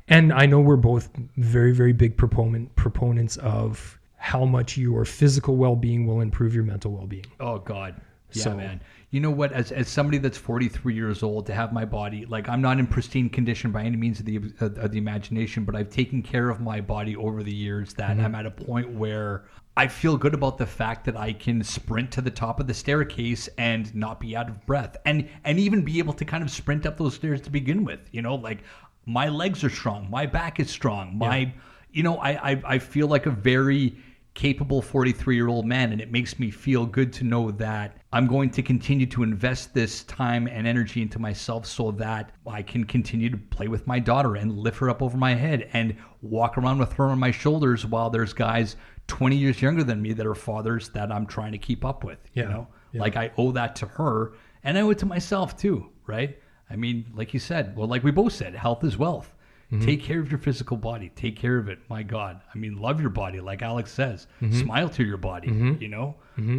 And 0.08 0.32
I 0.32 0.46
know 0.46 0.60
we're 0.60 0.76
both 0.76 1.10
very, 1.36 1.72
very 1.72 1.92
big 1.92 2.16
proponent 2.16 2.74
proponents 2.76 3.36
of 3.38 3.97
how 4.18 4.44
much 4.44 4.76
your 4.76 5.04
physical 5.04 5.56
well 5.56 5.76
being 5.76 6.06
will 6.06 6.20
improve 6.20 6.54
your 6.54 6.64
mental 6.64 6.92
well 6.92 7.06
being. 7.06 7.26
Oh 7.40 7.58
God. 7.58 8.00
Yeah, 8.32 8.42
So- 8.42 8.56
man. 8.56 8.80
You 9.10 9.20
know 9.20 9.30
what? 9.30 9.52
As, 9.52 9.72
as 9.72 9.88
somebody 9.88 10.18
that's 10.18 10.36
43 10.36 10.94
years 10.94 11.22
old, 11.22 11.46
to 11.46 11.54
have 11.54 11.72
my 11.72 11.86
body 11.86 12.26
like 12.26 12.46
I'm 12.46 12.60
not 12.60 12.78
in 12.78 12.86
pristine 12.86 13.30
condition 13.30 13.72
by 13.72 13.84
any 13.84 13.96
means 13.96 14.20
of 14.20 14.26
the 14.26 14.36
of, 14.36 14.76
of 14.76 14.92
the 14.92 14.98
imagination, 14.98 15.64
but 15.64 15.74
I've 15.74 15.88
taken 15.88 16.22
care 16.22 16.50
of 16.50 16.60
my 16.60 16.82
body 16.82 17.16
over 17.16 17.42
the 17.42 17.54
years. 17.54 17.94
That 17.94 18.18
mm-hmm. 18.18 18.26
I'm 18.26 18.34
at 18.34 18.44
a 18.44 18.50
point 18.50 18.90
where 18.90 19.46
I 19.78 19.86
feel 19.86 20.18
good 20.18 20.34
about 20.34 20.58
the 20.58 20.66
fact 20.66 21.06
that 21.06 21.16
I 21.16 21.32
can 21.32 21.64
sprint 21.64 22.10
to 22.12 22.20
the 22.20 22.30
top 22.30 22.60
of 22.60 22.66
the 22.66 22.74
staircase 22.74 23.48
and 23.56 23.94
not 23.94 24.20
be 24.20 24.36
out 24.36 24.50
of 24.50 24.66
breath, 24.66 24.98
and 25.06 25.26
and 25.44 25.58
even 25.58 25.82
be 25.82 25.98
able 25.98 26.12
to 26.12 26.26
kind 26.26 26.44
of 26.44 26.50
sprint 26.50 26.84
up 26.84 26.98
those 26.98 27.14
stairs 27.14 27.40
to 27.42 27.50
begin 27.50 27.84
with. 27.84 28.00
You 28.12 28.20
know, 28.20 28.34
like 28.34 28.58
my 29.06 29.30
legs 29.30 29.64
are 29.64 29.70
strong, 29.70 30.10
my 30.10 30.26
back 30.26 30.60
is 30.60 30.68
strong, 30.68 31.16
my 31.16 31.54
you 31.92 32.02
know 32.02 32.16
I 32.16 32.50
I, 32.50 32.62
I 32.66 32.78
feel 32.78 33.06
like 33.06 33.24
a 33.24 33.30
very 33.30 33.96
capable 34.38 34.80
43 34.80 35.34
year 35.34 35.48
old 35.48 35.66
man 35.66 35.90
and 35.90 36.00
it 36.00 36.12
makes 36.12 36.38
me 36.38 36.48
feel 36.48 36.86
good 36.86 37.12
to 37.14 37.24
know 37.24 37.50
that 37.50 37.96
i'm 38.12 38.28
going 38.28 38.48
to 38.50 38.62
continue 38.62 39.04
to 39.04 39.24
invest 39.24 39.74
this 39.74 40.04
time 40.04 40.46
and 40.46 40.64
energy 40.64 41.02
into 41.02 41.18
myself 41.18 41.66
so 41.66 41.90
that 41.90 42.30
i 42.46 42.62
can 42.62 42.84
continue 42.84 43.28
to 43.28 43.36
play 43.36 43.66
with 43.66 43.84
my 43.88 43.98
daughter 43.98 44.36
and 44.36 44.56
lift 44.56 44.78
her 44.78 44.88
up 44.88 45.02
over 45.02 45.16
my 45.18 45.34
head 45.34 45.68
and 45.72 45.96
walk 46.22 46.56
around 46.56 46.78
with 46.78 46.92
her 46.92 47.06
on 47.06 47.18
my 47.18 47.32
shoulders 47.32 47.84
while 47.84 48.10
there's 48.10 48.32
guys 48.32 48.76
20 49.08 49.34
years 49.34 49.60
younger 49.60 49.82
than 49.82 50.00
me 50.00 50.12
that 50.12 50.24
are 50.24 50.36
fathers 50.36 50.88
that 50.90 51.10
i'm 51.10 51.26
trying 51.26 51.50
to 51.50 51.58
keep 51.58 51.84
up 51.84 52.04
with 52.04 52.20
you 52.32 52.44
Yeah. 52.44 52.48
know 52.48 52.68
Yeah. 52.92 53.00
like 53.00 53.16
i 53.16 53.32
owe 53.38 53.50
that 53.50 53.74
to 53.76 53.86
her 53.86 54.34
and 54.62 54.78
i 54.78 54.82
owe 54.82 54.90
it 54.90 54.98
to 54.98 55.06
myself 55.06 55.56
too 55.56 55.90
right 56.06 56.38
i 56.70 56.76
mean 56.76 57.06
like 57.12 57.34
you 57.34 57.40
said 57.40 57.76
well 57.76 57.88
like 57.88 58.04
we 58.04 58.12
both 58.12 58.34
said 58.34 58.54
health 58.54 58.84
is 58.84 58.96
wealth 58.96 59.34
Mm-hmm. 59.72 59.84
Take 59.84 60.02
care 60.02 60.18
of 60.20 60.30
your 60.30 60.38
physical 60.38 60.76
body. 60.78 61.10
Take 61.14 61.36
care 61.36 61.58
of 61.58 61.68
it. 61.68 61.78
My 61.90 62.02
God. 62.02 62.40
I 62.54 62.58
mean, 62.58 62.80
love 62.80 63.00
your 63.00 63.10
body, 63.10 63.40
like 63.40 63.60
Alex 63.62 63.92
says. 63.92 64.26
Mm-hmm. 64.40 64.60
Smile 64.60 64.88
to 64.90 65.04
your 65.04 65.18
body. 65.18 65.48
You 65.48 65.88
know, 65.88 66.16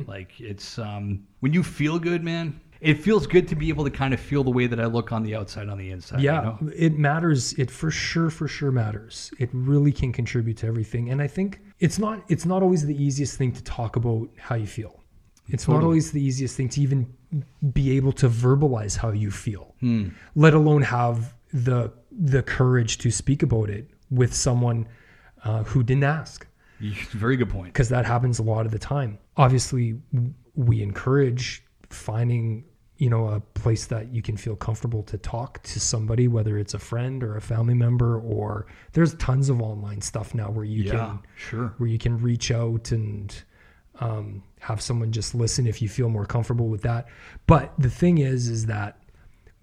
like 0.08 0.40
it's 0.40 0.78
um, 0.78 1.26
when 1.40 1.54
you 1.54 1.64
feel 1.64 1.98
good, 2.00 2.24
man. 2.24 2.60
It 2.82 2.94
feels 2.94 3.28
good 3.28 3.46
to 3.50 3.56
be 3.58 3.68
able 3.68 3.84
to 3.84 3.90
kind 3.92 4.14
of 4.14 4.22
feel 4.22 4.42
the 4.42 4.52
way 4.52 4.66
that 4.66 4.80
I 4.80 4.86
look 4.86 5.12
on 5.12 5.22
the 5.24 5.36
outside, 5.36 5.68
on 5.68 5.78
the 5.78 5.90
inside. 5.92 6.22
Yeah, 6.22 6.56
You 6.62 6.68
know? 6.68 6.74
it 6.74 6.98
matters. 6.98 7.52
It 7.54 7.70
for 7.70 7.92
sure, 7.92 8.30
for 8.30 8.48
sure 8.48 8.72
matters. 8.72 9.32
It 9.38 9.50
really 9.52 9.92
can 9.92 10.14
contribute 10.14 10.56
to 10.60 10.68
everything. 10.68 11.10
And 11.10 11.22
I 11.22 11.28
think 11.28 11.60
it's 11.80 12.00
not 12.00 12.24
it's 12.30 12.46
not 12.46 12.64
always 12.64 12.86
the 12.86 12.96
easiest 13.04 13.38
thing 13.38 13.52
to 13.52 13.62
talk 13.64 13.98
about 13.98 14.30
how 14.38 14.56
you 14.56 14.66
feel. 14.68 15.02
It's 15.50 15.68
not 15.68 15.84
always 15.84 16.12
the 16.12 16.22
easiest 16.24 16.56
thing 16.56 16.70
to 16.70 16.82
even 16.82 17.12
be 17.74 17.98
able 17.98 18.12
to 18.14 18.30
verbalize 18.30 18.96
how 18.96 19.12
you 19.12 19.32
feel, 19.32 19.74
Hmm. 19.82 20.10
let 20.36 20.54
alone 20.54 20.84
have 20.84 21.34
the 21.52 21.92
the 22.12 22.42
courage 22.44 22.98
to 23.00 23.12
speak 23.12 23.44
about 23.44 23.70
it 23.70 23.90
with 24.10 24.34
someone 24.34 24.88
uh, 25.44 25.64
who 25.64 25.84
didn't 25.84 26.04
ask 26.04 26.48
Very 27.12 27.38
good 27.38 27.50
point. 27.50 27.68
because 27.74 27.90
that 27.90 28.06
happens 28.06 28.40
a 28.40 28.44
lot 28.44 28.66
of 28.66 28.72
the 28.72 28.80
time. 28.80 29.18
Obviously, 29.38 30.00
we 30.56 30.82
encourage 30.82 31.64
finding 31.90 32.66
you 32.98 33.10
know 33.10 33.28
a 33.30 33.40
place 33.40 33.86
that 33.86 34.14
you 34.14 34.22
can 34.22 34.36
feel 34.36 34.56
comfortable 34.58 35.04
to 35.04 35.18
talk 35.18 35.64
to 35.64 35.80
somebody, 35.80 36.28
whether 36.28 36.58
it's 36.58 36.74
a 36.74 36.80
friend 36.80 37.24
or 37.24 37.38
a 37.38 37.42
family 37.42 37.74
member, 37.74 38.20
or 38.20 38.66
there's 38.94 39.14
tons 39.16 39.48
of 39.50 39.62
online 39.62 40.02
stuff 40.02 40.34
now 40.36 40.50
where 40.50 40.66
you 40.66 40.84
Yeah, 40.84 40.92
can 40.92 41.20
sure. 41.38 41.74
where 41.78 41.88
you 41.90 41.98
can 41.98 42.18
reach 42.18 42.52
out 42.52 42.92
and 42.92 43.34
um, 44.02 44.44
have 44.60 44.82
someone 44.82 45.12
just 45.14 45.34
listen 45.36 45.66
if 45.68 45.82
you 45.82 45.88
feel 45.90 46.10
more 46.10 46.26
comfortable 46.26 46.68
with 46.68 46.82
that. 46.82 47.08
But 47.48 47.74
the 47.78 47.90
thing 47.90 48.18
is, 48.18 48.50
is 48.50 48.66
that 48.66 48.98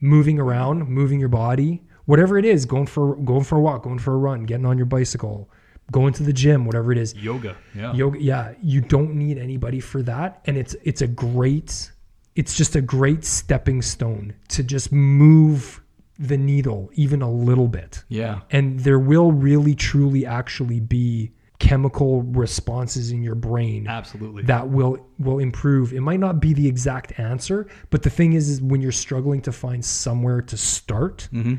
moving 0.01 0.39
around, 0.39 0.89
moving 0.89 1.21
your 1.21 1.29
body, 1.31 1.83
whatever 2.07 2.38
it 2.38 2.45
is, 2.45 2.64
going 2.64 2.87
for 2.87 3.14
going 3.16 3.45
for 3.45 3.57
a 3.57 3.61
walk, 3.61 3.83
going 3.85 3.99
for 3.99 4.14
a 4.14 4.16
run, 4.19 4.45
getting 4.47 4.66
on 4.66 4.77
your 4.77 4.87
bicycle, 4.87 5.51
going 5.92 6.12
to 6.14 6.23
the 6.23 6.33
gym, 6.33 6.64
whatever 6.64 6.90
it 6.92 6.99
is, 6.99 7.14
Yoga. 7.14 7.57
Yeah. 7.75 7.92
yoga 7.95 8.21
yeah 8.21 8.55
you 8.62 8.81
don't 8.81 9.14
need 9.14 9.38
anybody 9.38 9.79
for 9.81 10.03
that 10.03 10.40
and 10.47 10.57
it's 10.57 10.75
it's 10.83 11.03
a 11.03 11.07
great 11.07 11.92
it's 12.35 12.55
just 12.55 12.75
a 12.77 12.81
great 12.83 13.25
stepping 13.25 13.81
stone 13.83 14.35
to 14.49 14.62
just 14.62 14.90
move 14.92 15.81
the 16.19 16.37
needle 16.37 16.90
even 16.95 17.23
a 17.23 17.31
little 17.31 17.69
bit 17.69 18.03
Yeah. 18.09 18.40
and 18.51 18.81
there 18.81 18.99
will 18.99 19.33
really 19.33 19.75
truly 19.75 20.25
actually 20.27 20.81
be 20.81 21.33
chemical 21.59 22.23
responses 22.23 23.11
in 23.12 23.23
your 23.23 23.35
brain 23.35 23.87
Absolutely. 23.87 24.42
that 24.45 24.69
will 24.69 24.99
will 25.19 25.38
improve 25.38 25.92
it 25.92 26.01
might 26.01 26.21
not 26.21 26.40
be 26.40 26.53
the 26.53 26.66
exact 26.66 27.19
answer 27.19 27.66
but 27.90 28.03
the 28.03 28.11
thing 28.11 28.33
is 28.35 28.49
is 28.49 28.61
when 28.61 28.81
you're 28.83 28.92
struggling 28.92 29.40
to 29.42 29.53
find 29.53 29.85
somewhere 29.85 30.40
to 30.42 30.57
start 30.57 31.29
Mm-hmm. 31.33 31.55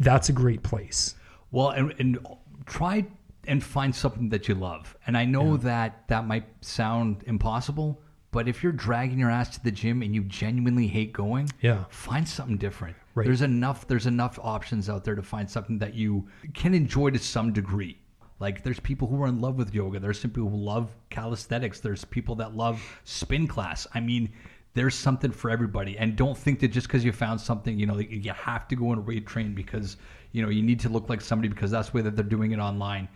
That's 0.00 0.28
a 0.28 0.32
great 0.32 0.62
place 0.62 1.14
Well, 1.52 1.70
and, 1.70 1.94
and 1.98 2.18
try 2.66 3.06
and 3.46 3.62
find 3.62 3.94
something 3.94 4.28
that 4.30 4.48
you 4.48 4.54
love. 4.54 4.96
And 5.06 5.16
I 5.16 5.24
know 5.24 5.56
that 5.58 6.06
that 6.08 6.26
might 6.26 6.44
sound 6.60 7.22
impossible, 7.26 8.00
but 8.32 8.46
if 8.48 8.62
you're 8.62 8.72
dragging 8.72 9.18
your 9.18 9.30
ass 9.30 9.48
to 9.56 9.64
the 9.64 9.70
gym 9.70 10.02
and 10.02 10.14
you 10.14 10.22
genuinely 10.24 10.86
hate 10.86 11.12
going, 11.12 11.48
Yeah. 11.62 11.84
find 11.88 12.28
something 12.28 12.58
different. 12.58 12.96
Right. 13.14 13.24
There's 13.26 13.42
enough. 13.42 13.88
There's 13.88 14.06
enough 14.06 14.38
options 14.40 14.88
out 14.88 15.02
there 15.04 15.16
to 15.16 15.22
find 15.22 15.50
something 15.50 15.78
that 15.80 15.94
you 15.94 16.28
can 16.54 16.74
enjoy 16.74 17.10
to 17.10 17.18
some 17.18 17.52
degree. 17.52 17.98
Like 18.38 18.62
there's 18.62 18.78
people 18.80 19.08
who 19.08 19.20
are 19.22 19.26
in 19.26 19.40
love 19.40 19.56
with 19.56 19.74
yoga. 19.74 19.98
There's 19.98 20.20
some 20.20 20.30
people 20.30 20.50
who 20.50 20.56
love 20.56 20.90
calisthenics. 21.10 21.80
There's 21.80 22.04
people 22.04 22.36
that 22.36 22.54
love 22.56 22.80
spin 23.04 23.46
class. 23.48 23.86
I 23.94 24.00
mean, 24.00 24.30
there's 24.74 24.94
something 24.94 25.32
for 25.32 25.50
everybody. 25.50 25.98
And 25.98 26.16
don't 26.16 26.36
think 26.36 26.60
that 26.60 26.68
just 26.68 26.86
because 26.86 27.04
you 27.04 27.12
found 27.12 27.40
something, 27.40 27.78
you 27.78 27.86
know, 27.86 27.98
you 27.98 28.32
have 28.32 28.68
to 28.68 28.76
go 28.76 28.92
and 28.92 29.06
weight 29.06 29.26
train 29.26 29.54
because 29.54 29.96
you 30.32 30.42
know 30.42 30.48
you 30.48 30.62
need 30.62 30.80
to 30.80 30.88
look 30.88 31.08
like 31.08 31.20
somebody 31.20 31.48
because 31.48 31.70
that's 31.70 31.90
the 31.90 31.96
way 31.96 32.02
that 32.02 32.16
they're 32.16 32.24
doing 32.24 32.52
it 32.52 32.58
online. 32.58 33.08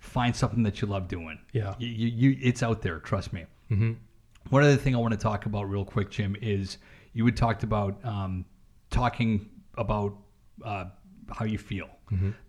Find 0.00 0.34
something 0.34 0.62
that 0.64 0.80
you 0.80 0.88
love 0.88 1.08
doing. 1.08 1.38
Yeah. 1.52 1.74
you, 1.78 1.88
you, 1.88 2.08
you 2.30 2.38
it's 2.42 2.62
out 2.62 2.82
there. 2.82 2.98
Trust 2.98 3.32
me. 3.32 3.46
One 4.50 4.62
other 4.62 4.76
thing 4.76 4.94
I 4.94 4.98
want 4.98 5.12
to 5.12 5.18
talk 5.18 5.46
about 5.46 5.64
real 5.64 5.84
quick, 5.84 6.10
Jim, 6.10 6.36
is 6.40 6.78
you 7.14 7.24
had 7.24 7.36
talked 7.36 7.62
about 7.64 8.04
um, 8.04 8.44
talking 8.90 9.48
about 9.76 10.16
uh, 10.64 10.84
how 11.32 11.44
you 11.44 11.58
feel. 11.58 11.88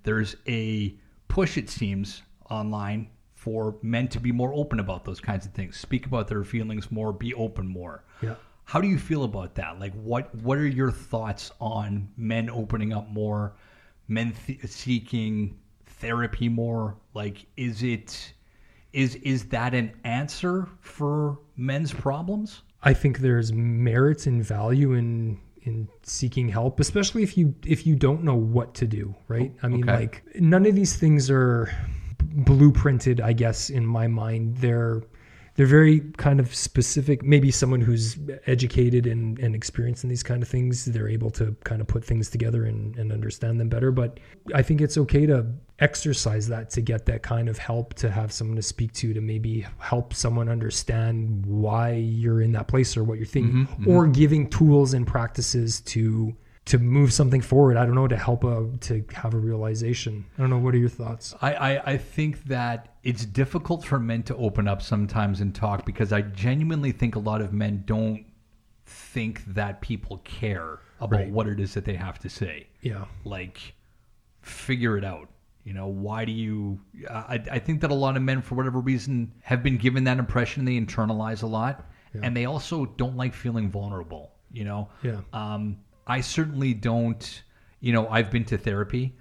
There's 0.03 0.35
a 0.47 0.95
push, 1.27 1.57
it 1.57 1.69
seems, 1.69 2.21
online 2.51 3.09
for 3.33 3.77
men 3.81 4.07
to 4.09 4.19
be 4.19 4.31
more 4.31 4.53
open 4.53 4.79
about 4.79 5.05
those 5.05 5.19
kinds 5.19 5.45
of 5.45 5.53
things, 5.53 5.77
speak 5.77 6.05
about 6.05 6.27
their 6.27 6.43
feelings 6.43 6.91
more, 6.91 7.11
be 7.13 7.33
open 7.33 7.67
more. 7.67 8.03
Yeah. 8.21 8.35
How 8.67 8.81
do 8.81 8.87
you 8.89 8.97
feel 8.99 9.23
about 9.23 9.55
that? 9.55 9.79
Like, 9.79 9.93
what 9.93 10.35
what 10.35 10.57
are 10.57 10.67
your 10.67 10.91
thoughts 10.91 11.51
on 11.61 12.09
men 12.17 12.49
opening 12.49 12.91
up 12.91 13.07
more, 13.09 13.55
men 14.09 14.33
th- 14.45 14.59
seeking 14.65 15.57
therapy 15.85 16.49
more? 16.49 16.97
Like, 17.13 17.45
is 17.55 17.81
it 17.81 18.33
is 18.91 19.15
is 19.15 19.45
that 19.45 19.73
an 19.73 19.93
answer 20.03 20.67
for 20.81 21.39
men's 21.55 21.93
problems? 21.93 22.63
I 22.83 22.93
think 22.93 23.19
there's 23.19 23.53
merits 23.53 24.27
and 24.27 24.43
value 24.43 24.91
in 24.93 25.39
in 25.61 25.87
seeking 26.03 26.49
help, 26.49 26.81
especially 26.81 27.23
if 27.23 27.37
you 27.37 27.55
if 27.65 27.87
you 27.87 27.95
don't 27.95 28.21
know 28.21 28.35
what 28.35 28.73
to 28.75 28.85
do, 28.85 29.15
right? 29.29 29.53
I 29.63 29.69
mean, 29.69 29.83
Okay. 29.89 29.95
like 29.97 30.23
none 30.41 30.65
of 30.65 30.75
these 30.75 30.97
things 30.97 31.29
are 31.31 31.73
blueprinted, 32.19 33.21
I 33.21 33.31
guess, 33.31 33.69
in 33.69 33.85
my 33.85 34.07
mind. 34.07 34.57
They're 34.57 35.03
they're 35.57 35.65
very 35.65 36.01
kind 36.17 36.39
of 36.39 36.53
specific. 36.53 37.23
Maybe 37.23 37.49
someone 37.49 37.81
who's 37.81 38.15
educated 38.45 39.07
and, 39.07 39.39
and 39.39 39.55
experienced 39.55 40.03
in 40.03 40.09
these 40.09 40.21
kind 40.21 40.43
of 40.43 40.47
things, 40.47 40.85
they're 40.85 41.09
able 41.09 41.31
to 41.31 41.55
kind 41.63 41.81
of 41.81 41.87
put 41.87 42.05
things 42.05 42.29
together 42.29 42.65
and, 42.65 42.95
and 42.95 43.11
understand 43.11 43.59
them 43.59 43.67
better. 43.67 43.91
But 43.91 44.19
I 44.53 44.61
think 44.61 44.81
it's 44.81 44.99
okay 44.99 45.25
to 45.25 45.47
exercise 45.79 46.47
that 46.49 46.69
to 46.71 46.81
get 46.81 47.07
that 47.07 47.23
kind 47.23 47.49
of 47.49 47.57
help, 47.57 47.95
to 47.95 48.11
have 48.11 48.31
someone 48.31 48.55
to 48.55 48.61
speak 48.61 48.93
to, 48.93 49.15
to 49.15 49.19
maybe 49.19 49.65
help 49.79 50.13
someone 50.13 50.47
understand 50.47 51.43
why 51.47 51.93
you're 51.93 52.41
in 52.41 52.51
that 52.51 52.67
place 52.67 52.95
or 52.95 53.03
what 53.03 53.17
you're 53.17 53.25
thinking, 53.25 53.65
mm-hmm, 53.65 53.81
mm-hmm. 53.81 53.91
or 53.91 54.05
giving 54.05 54.47
tools 54.47 54.93
and 54.93 55.07
practices 55.07 55.81
to 55.81 56.35
to 56.67 56.77
move 56.77 57.11
something 57.13 57.41
forward. 57.41 57.75
I 57.77 57.85
don't 57.85 57.95
know 57.95 58.07
to 58.07 58.17
help 58.17 58.43
a 58.43 58.67
to 58.81 59.03
have 59.13 59.33
a 59.33 59.37
realization. 59.37 60.25
I 60.37 60.41
don't 60.41 60.49
know. 60.49 60.57
What 60.59 60.73
are 60.73 60.77
your 60.77 60.89
thoughts? 60.89 61.33
I, 61.41 61.53
I, 61.53 61.91
I 61.93 61.97
think 61.97 62.43
that 62.45 62.95
it's 63.03 63.25
difficult 63.25 63.85
for 63.85 63.99
men 63.99 64.23
to 64.23 64.35
open 64.35 64.67
up 64.67 64.81
sometimes 64.81 65.41
and 65.41 65.53
talk 65.55 65.85
because 65.85 66.11
I 66.13 66.21
genuinely 66.21 66.91
think 66.91 67.15
a 67.15 67.19
lot 67.19 67.41
of 67.41 67.51
men 67.53 67.83
don't 67.85 68.25
think 68.85 69.43
that 69.53 69.81
people 69.81 70.17
care 70.23 70.79
about 70.99 71.19
Right. 71.19 71.29
what 71.29 71.47
it 71.47 71.59
is 71.59 71.73
that 71.75 71.85
they 71.85 71.95
have 71.95 72.19
to 72.19 72.29
say. 72.29 72.67
Yeah. 72.81 73.05
Like, 73.23 73.73
figure 74.41 74.97
it 74.97 75.03
out. 75.03 75.29
You 75.63 75.73
know, 75.73 75.87
why 75.87 76.23
do 76.25 76.31
you? 76.31 76.79
I, 77.09 77.41
I 77.51 77.59
think 77.59 77.81
that 77.81 77.91
a 77.91 77.93
lot 77.93 78.15
of 78.15 78.23
men, 78.23 78.41
for 78.41 78.55
whatever 78.55 78.79
reason, 78.79 79.33
have 79.43 79.61
been 79.63 79.77
given 79.77 80.05
that 80.05 80.17
impression. 80.17 80.63
They 80.63 80.79
internalize 80.79 81.43
a 81.43 81.47
lot, 81.47 81.85
and 82.23 82.35
they 82.35 82.45
also 82.45 82.85
don't 82.85 83.17
like 83.17 83.33
feeling 83.33 83.69
vulnerable. 83.69 84.31
You 84.49 84.63
know, 84.63 84.89
Yeah. 85.03 85.19
um, 85.33 85.77
I 86.07 86.21
certainly 86.21 86.73
don't. 86.73 87.43
You 87.79 87.93
know, 87.93 88.07
I've 88.07 88.31
been 88.31 88.45
to 88.45 88.57
therapy, 88.57 89.15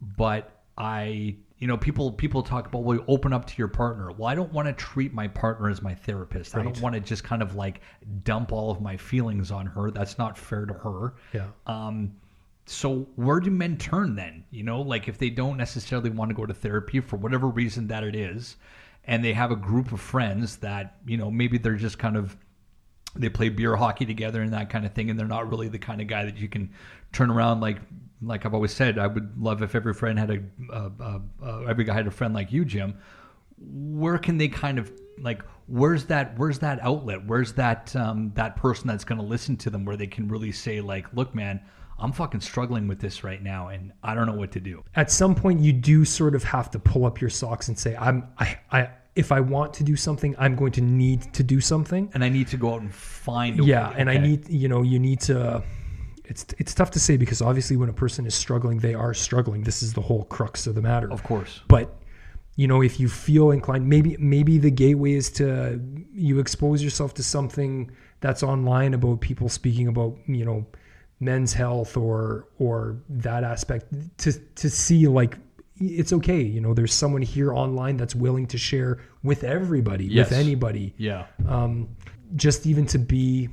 but 0.00 0.62
I, 0.78 1.36
you 1.58 1.66
know, 1.66 1.76
people 1.76 2.12
people 2.12 2.42
talk 2.42 2.66
about 2.66 2.84
well, 2.84 2.96
you 2.96 3.04
open 3.08 3.32
up 3.32 3.46
to 3.46 3.54
your 3.58 3.68
partner. 3.68 4.12
Well, 4.12 4.28
I 4.28 4.34
don't 4.34 4.52
want 4.52 4.68
to 4.68 4.72
treat 4.72 5.12
my 5.12 5.28
partner 5.28 5.68
as 5.68 5.82
my 5.82 5.94
therapist. 5.94 6.56
I 6.56 6.62
don't 6.62 6.80
want 6.80 6.94
to 6.94 7.00
just 7.00 7.24
kind 7.24 7.42
of 7.42 7.56
like 7.56 7.80
dump 8.22 8.52
all 8.52 8.70
of 8.70 8.80
my 8.80 8.96
feelings 8.96 9.50
on 9.50 9.66
her. 9.66 9.90
That's 9.90 10.16
not 10.16 10.38
fair 10.38 10.64
to 10.64 10.72
her. 10.72 11.14
Yeah. 11.34 11.48
Um, 11.66 12.12
so 12.64 13.06
where 13.16 13.40
do 13.40 13.50
men 13.50 13.76
turn 13.76 14.14
then? 14.14 14.44
You 14.50 14.62
know, 14.62 14.80
like 14.80 15.08
if 15.08 15.18
they 15.18 15.30
don't 15.30 15.56
necessarily 15.56 16.10
want 16.10 16.30
to 16.30 16.34
go 16.34 16.46
to 16.46 16.54
therapy 16.54 17.00
for 17.00 17.16
whatever 17.16 17.48
reason 17.48 17.88
that 17.88 18.04
it 18.04 18.14
is, 18.14 18.56
and 19.04 19.24
they 19.24 19.32
have 19.32 19.50
a 19.50 19.56
group 19.56 19.90
of 19.90 20.00
friends 20.00 20.58
that 20.58 20.96
you 21.06 21.16
know 21.16 21.30
maybe 21.30 21.58
they're 21.58 21.76
just 21.76 21.98
kind 21.98 22.16
of 22.16 22.36
they 23.18 23.28
play 23.28 23.48
beer 23.48 23.76
hockey 23.76 24.06
together 24.06 24.42
and 24.42 24.52
that 24.52 24.70
kind 24.70 24.86
of 24.86 24.92
thing, 24.92 25.10
and 25.10 25.18
they're 25.18 25.26
not 25.26 25.50
really 25.50 25.68
the 25.68 25.78
kind 25.78 26.00
of 26.00 26.06
guy 26.06 26.24
that 26.24 26.36
you 26.36 26.48
can 26.48 26.70
turn 27.12 27.30
around 27.30 27.60
like 27.60 27.78
like 28.22 28.46
I've 28.46 28.54
always 28.54 28.72
said. 28.72 28.98
I 28.98 29.06
would 29.06 29.40
love 29.40 29.62
if 29.62 29.74
every 29.74 29.94
friend 29.94 30.18
had 30.18 30.30
a 30.30 30.72
uh, 30.72 31.18
uh, 31.42 31.64
every 31.68 31.84
guy 31.84 31.94
had 31.94 32.06
a 32.06 32.10
friend 32.10 32.34
like 32.34 32.52
you, 32.52 32.64
Jim. 32.64 32.98
Where 33.60 34.18
can 34.18 34.38
they 34.38 34.48
kind 34.48 34.78
of 34.78 34.92
like 35.20 35.42
where's 35.68 36.06
that 36.06 36.36
where's 36.38 36.58
that 36.58 36.78
outlet 36.82 37.24
where's 37.26 37.52
that 37.52 37.94
um, 37.94 38.32
that 38.34 38.56
person 38.56 38.86
that's 38.86 39.04
going 39.04 39.20
to 39.20 39.26
listen 39.26 39.56
to 39.56 39.70
them 39.70 39.84
where 39.84 39.96
they 39.96 40.06
can 40.06 40.26
really 40.28 40.50
say 40.52 40.80
like 40.80 41.06
look 41.12 41.34
man 41.34 41.60
i'm 41.98 42.12
fucking 42.12 42.40
struggling 42.40 42.88
with 42.88 42.98
this 43.00 43.22
right 43.22 43.42
now 43.42 43.68
and 43.68 43.92
i 44.02 44.14
don't 44.14 44.26
know 44.26 44.34
what 44.34 44.50
to 44.50 44.60
do 44.60 44.82
at 44.96 45.10
some 45.10 45.34
point 45.34 45.60
you 45.60 45.72
do 45.72 46.04
sort 46.04 46.34
of 46.34 46.42
have 46.42 46.70
to 46.70 46.78
pull 46.78 47.04
up 47.04 47.20
your 47.20 47.30
socks 47.30 47.68
and 47.68 47.78
say 47.78 47.94
i'm 47.96 48.26
i 48.38 48.58
i 48.72 48.88
if 49.18 49.32
i 49.32 49.40
want 49.40 49.74
to 49.74 49.82
do 49.84 49.96
something 49.96 50.34
i'm 50.38 50.54
going 50.54 50.72
to 50.72 50.80
need 50.80 51.20
to 51.34 51.42
do 51.42 51.60
something. 51.60 52.10
And 52.14 52.24
i 52.24 52.28
need 52.28 52.48
to 52.48 52.56
go 52.56 52.74
out 52.74 52.80
and 52.82 52.94
find 52.94 53.60
a 53.60 53.64
yeah 53.64 53.90
way. 53.90 53.96
and 53.98 54.10
i 54.10 54.16
need 54.16 54.48
you 54.48 54.68
know 54.68 54.82
you 54.82 54.98
need 54.98 55.20
to 55.22 55.62
it's 56.28 56.44
it's 56.58 56.74
tough 56.74 56.90
to 56.92 57.00
say 57.00 57.16
because 57.16 57.40
obviously 57.42 57.76
when 57.76 57.88
a 57.88 57.92
person 58.04 58.26
is 58.26 58.34
struggling 58.34 58.78
they 58.78 58.94
are 58.94 59.14
struggling. 59.14 59.62
This 59.62 59.82
is 59.82 59.94
the 59.94 60.02
whole 60.02 60.24
crux 60.24 60.66
of 60.66 60.74
the 60.74 60.82
matter. 60.82 61.10
Of 61.10 61.22
course. 61.22 61.62
But 61.68 61.98
you 62.56 62.66
know 62.68 62.82
if 62.82 63.00
you 63.00 63.08
feel 63.08 63.50
inclined 63.50 63.88
maybe 63.88 64.16
maybe 64.18 64.58
the 64.58 64.70
gateway 64.70 65.12
is 65.12 65.30
to 65.30 65.80
you 66.12 66.38
expose 66.38 66.82
yourself 66.82 67.14
to 67.14 67.22
something 67.22 67.90
that's 68.20 68.42
online 68.42 68.94
about 68.94 69.20
people 69.20 69.48
speaking 69.48 69.86
about 69.88 70.16
you 70.26 70.44
know 70.44 70.66
men's 71.20 71.52
health 71.52 71.96
or 71.96 72.48
or 72.58 72.98
that 73.08 73.44
aspect 73.44 73.86
to 74.18 74.32
to 74.56 74.68
see 74.68 75.06
like 75.06 75.38
it's 75.80 76.12
okay 76.12 76.40
you 76.42 76.60
know 76.60 76.74
there's 76.74 76.92
someone 76.94 77.22
here 77.22 77.52
online 77.52 77.96
that's 77.96 78.14
willing 78.14 78.46
to 78.46 78.58
share 78.58 78.98
with 79.22 79.44
everybody 79.44 80.04
Yes. 80.04 80.30
with 80.30 80.38
anybody 80.38 80.94
yeah 80.98 81.26
um, 81.46 81.88
just 82.36 82.66
even 82.66 82.86
to 82.86 82.98
be 82.98 83.48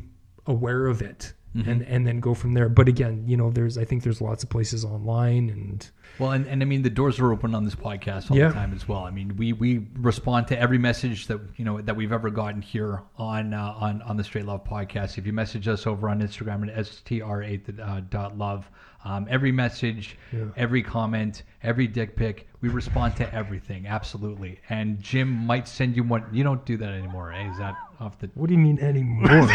aware 0.48 0.88
of 0.88 1.02
it 1.02 1.34
Mm-hmm. 1.56 1.70
and 1.70 1.82
and 1.84 2.06
then 2.06 2.20
go 2.20 2.34
from 2.34 2.54
there 2.54 2.68
but 2.68 2.90
again 2.90 3.24
you 3.26 3.38
know 3.38 3.50
there's 3.50 3.78
i 3.78 3.86
think 3.86 4.04
there's 4.04 4.20
lots 4.20 4.44
of 4.44 4.50
places 4.50 4.84
online 4.84 5.50
and 5.50 5.90
Well, 6.20 6.32
and, 6.32 6.46
and 6.48 6.62
I 6.62 6.66
mean 6.66 6.82
the 6.82 6.90
doors 6.90 7.18
are 7.18 7.32
open 7.32 7.56
on 7.56 7.64
this 7.64 7.76
podcast 7.76 8.30
all 8.30 8.36
Yeah. 8.36 8.50
the 8.50 8.54
time 8.56 8.74
as 8.74 8.90
well. 8.90 9.06
I 9.06 9.12
mean 9.12 9.38
we 9.38 9.54
we 9.54 9.88
respond 9.96 10.50
to 10.50 10.60
every 10.60 10.78
message 10.78 11.28
that 11.28 11.40
you 11.56 11.64
know 11.64 11.80
that 11.80 11.96
we've 11.96 12.12
ever 12.12 12.30
gotten 12.30 12.62
here 12.62 13.04
on 13.18 13.54
uh, 13.54 13.74
on 13.80 14.02
on 14.02 14.18
the 14.18 14.24
Straight 14.26 14.44
Love 14.46 14.66
podcast. 14.66 15.18
If 15.18 15.26
you 15.26 15.32
message 15.32 15.70
us 15.70 15.88
over 15.88 16.10
on 16.10 16.20
Instagram 16.22 16.68
at 16.68 16.76
str8 16.88 17.80
uh, 17.80 18.02
dot 18.10 18.38
love, 18.38 18.70
um, 19.06 19.28
every 19.30 19.52
message, 19.52 20.18
Yeah. 20.34 20.46
every 20.58 20.82
comment, 20.84 21.44
every 21.63 21.88
dick 21.88 22.15
pic, 22.15 22.48
we 22.62 22.70
respond 22.70 23.15
to 23.18 23.34
everything 23.34 23.86
absolutely. 23.88 24.60
And 24.70 25.00
Jim 25.02 25.30
might 25.30 25.68
send 25.68 25.96
you 25.96 26.04
one. 26.04 26.26
You 26.34 26.44
don't 26.44 26.65
do 26.65 26.76
that 26.78 26.89
anymore, 26.91 27.32
eh? 27.32 27.50
Is 27.52 27.58
that 27.60 27.76
off 28.00 28.20
the? 28.20 28.30
what 28.34 28.48
do 28.48 28.54
you 28.54 28.60
mean 28.60 28.80
anymore 28.80 29.28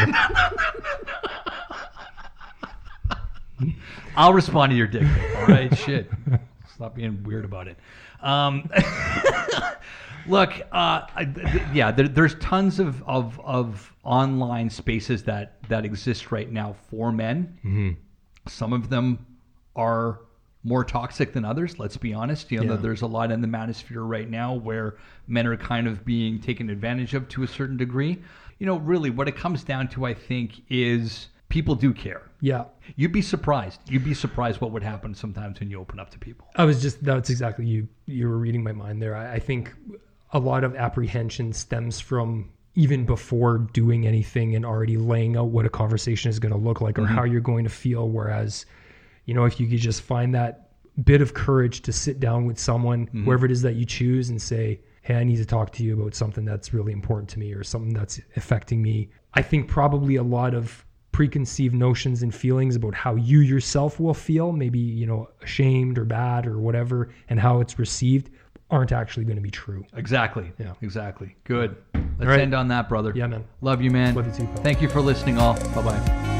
I'll 4.17 4.33
respond 4.33 4.71
to 4.71 4.77
your 4.77 4.87
dick 4.87 5.03
pic. 5.03 5.37
All 5.37 5.47
right, 5.47 5.77
shit. 5.77 6.11
Stop 6.75 6.95
being 6.95 7.23
weird 7.25 7.45
about 7.45 7.69
it. 7.69 7.77
Um, 8.23 8.69
look, 10.27 10.53
uh, 10.73 11.03
I, 11.15 11.25
th- 11.27 11.63
yeah, 11.75 11.91
there, 11.91 12.09
there's 12.09 12.35
tons 12.37 12.81
of, 12.81 13.03
of 13.05 13.39
of 13.41 13.93
online 14.03 14.71
spaces 14.71 15.23
that 15.25 15.59
that 15.69 15.85
exist 15.85 16.33
right 16.33 16.51
now 16.51 16.75
for 16.91 17.13
men. 17.13 17.97
Some 18.49 18.73
of 18.73 18.89
them 18.89 19.27
are 19.81 20.21
more 20.62 20.85
toxic 20.85 21.33
than 21.33 21.45
others. 21.45 21.79
Let's 21.79 21.97
be 21.97 22.12
honest. 22.12 22.53
You 22.53 22.62
know, 22.62 22.75
Yeah. 22.75 22.81
there's 22.81 23.03
a 23.03 23.07
lot 23.07 23.31
in 23.33 23.40
the 23.40 23.49
manosphere 23.49 24.07
right 24.07 24.29
now 24.29 24.55
where 24.55 24.97
men 25.27 25.47
are 25.47 25.57
kind 25.57 25.87
of 25.87 26.05
being 26.05 26.38
taken 26.38 26.69
advantage 26.69 27.14
of 27.14 27.29
to 27.29 27.43
a 27.43 27.47
certain 27.47 27.79
degree. 27.79 28.19
You 28.59 28.66
know, 28.66 28.77
really, 28.77 29.09
what 29.09 29.27
it 29.27 29.37
comes 29.37 29.64
down 29.64 29.88
to, 29.88 30.05
I 30.05 30.12
think, 30.12 30.62
is 30.69 31.29
people 31.49 31.75
do 31.75 31.93
care. 31.93 32.23
yeah 32.40 32.64
You'd 32.97 33.12
be 33.12 33.23
surprised. 33.23 33.81
You'd 33.88 34.05
be 34.05 34.14
surprised 34.14 34.61
what 34.61 34.71
would 34.73 34.83
happen 34.83 35.14
sometimes 35.14 35.61
when 35.61 35.71
you 35.71 35.81
open 35.81 35.99
up 35.99 36.11
to 36.11 36.19
people. 36.19 36.47
I 36.57 36.64
was 36.64 36.83
just 36.83 37.03
that's 37.05 37.31
exactly 37.31 37.66
you 37.66 37.88
you 38.07 38.29
were 38.29 38.38
reading 38.38 38.62
my 38.62 38.73
mind 38.73 39.01
there. 39.01 39.14
I, 39.16 39.35
I 39.35 39.38
think 39.38 39.73
a 40.33 40.38
lot 40.38 40.62
of 40.64 40.75
apprehension 40.77 41.53
stems 41.53 42.01
from 42.01 42.51
even 42.75 43.05
before 43.05 43.59
doing 43.73 44.07
anything 44.07 44.55
and 44.55 44.64
already 44.64 44.97
laying 44.97 45.37
out 45.37 45.49
what 45.49 45.66
a 45.66 45.71
conversation 45.71 46.31
is 46.31 46.38
going 46.38 46.53
to 46.53 46.59
look 46.59 46.81
like 46.81 46.99
or 46.99 47.03
mm-hmm. 47.03 47.14
how 47.14 47.25
you're 47.25 47.40
going 47.40 47.64
to 47.64 47.71
feel. 47.71 48.09
Whereas, 48.09 48.64
you 49.31 49.35
know, 49.37 49.45
if 49.45 49.61
you 49.61 49.69
could 49.69 49.79
just 49.79 50.03
find 50.03 50.35
that 50.35 50.71
bit 51.05 51.23
of 51.23 51.35
courage 51.35 51.83
to 51.83 51.93
sit 51.93 52.19
down 52.19 52.47
with 52.47 52.59
someone, 52.59 53.07
mm-hmm. 53.07 53.25
whoever 53.27 53.47
it 53.47 53.53
is 53.53 53.62
that 53.62 53.77
you 53.77 53.85
choose, 53.85 54.29
and 54.29 54.43
say, 54.43 54.81
Hey, 55.03 55.14
I 55.14 55.23
need 55.23 55.37
to 55.37 55.47
talk 55.47 55.71
to 55.75 55.85
you 55.85 55.95
about 55.95 56.16
something 56.16 56.45
that's 56.45 56.75
really 56.75 56.93
important 56.93 57.29
to 57.31 57.38
me 57.38 57.53
or 57.53 57.62
something 57.62 57.95
that's 57.95 58.21
affecting 58.35 58.83
me. 58.83 59.09
I 59.35 59.43
think 59.43 59.69
probably 59.69 60.16
a 60.16 60.23
lot 60.25 60.53
of 60.53 60.85
preconceived 61.12 61.77
notions 61.77 62.25
and 62.25 62.35
feelings 62.35 62.75
about 62.75 62.93
how 62.93 63.14
you 63.14 63.38
yourself 63.38 64.01
will 64.01 64.14
feel, 64.14 64.51
maybe, 64.51 64.81
you 64.81 65.07
know, 65.07 65.29
ashamed 65.43 65.97
or 65.97 66.05
bad 66.05 66.45
or 66.45 66.59
whatever, 66.59 67.11
and 67.29 67.38
how 67.38 67.61
it's 67.61 67.79
received 67.79 68.31
aren't 68.69 68.90
actually 68.90 69.27
going 69.27 69.37
to 69.37 69.43
be 69.43 69.51
true. 69.51 69.87
Exactly. 69.95 70.51
Yeah. 70.59 70.73
Exactly. 70.83 71.37
Good. 71.45 71.77
Let's 71.95 72.05
right. 72.21 72.40
end 72.40 72.53
on 72.53 72.66
that, 72.66 72.88
brother. 72.88 73.12
Yeah, 73.14 73.29
man. 73.29 73.45
Love 73.61 73.81
you, 73.81 73.93
man. 73.93 74.16
Love 74.16 74.27
you 74.27 74.45
too. 74.45 74.53
Thank 74.57 74.83
you 74.83 74.88
for 74.88 75.01
listening, 75.01 75.38
all. 75.38 75.55
Bye 75.73 75.83
bye. 75.83 76.39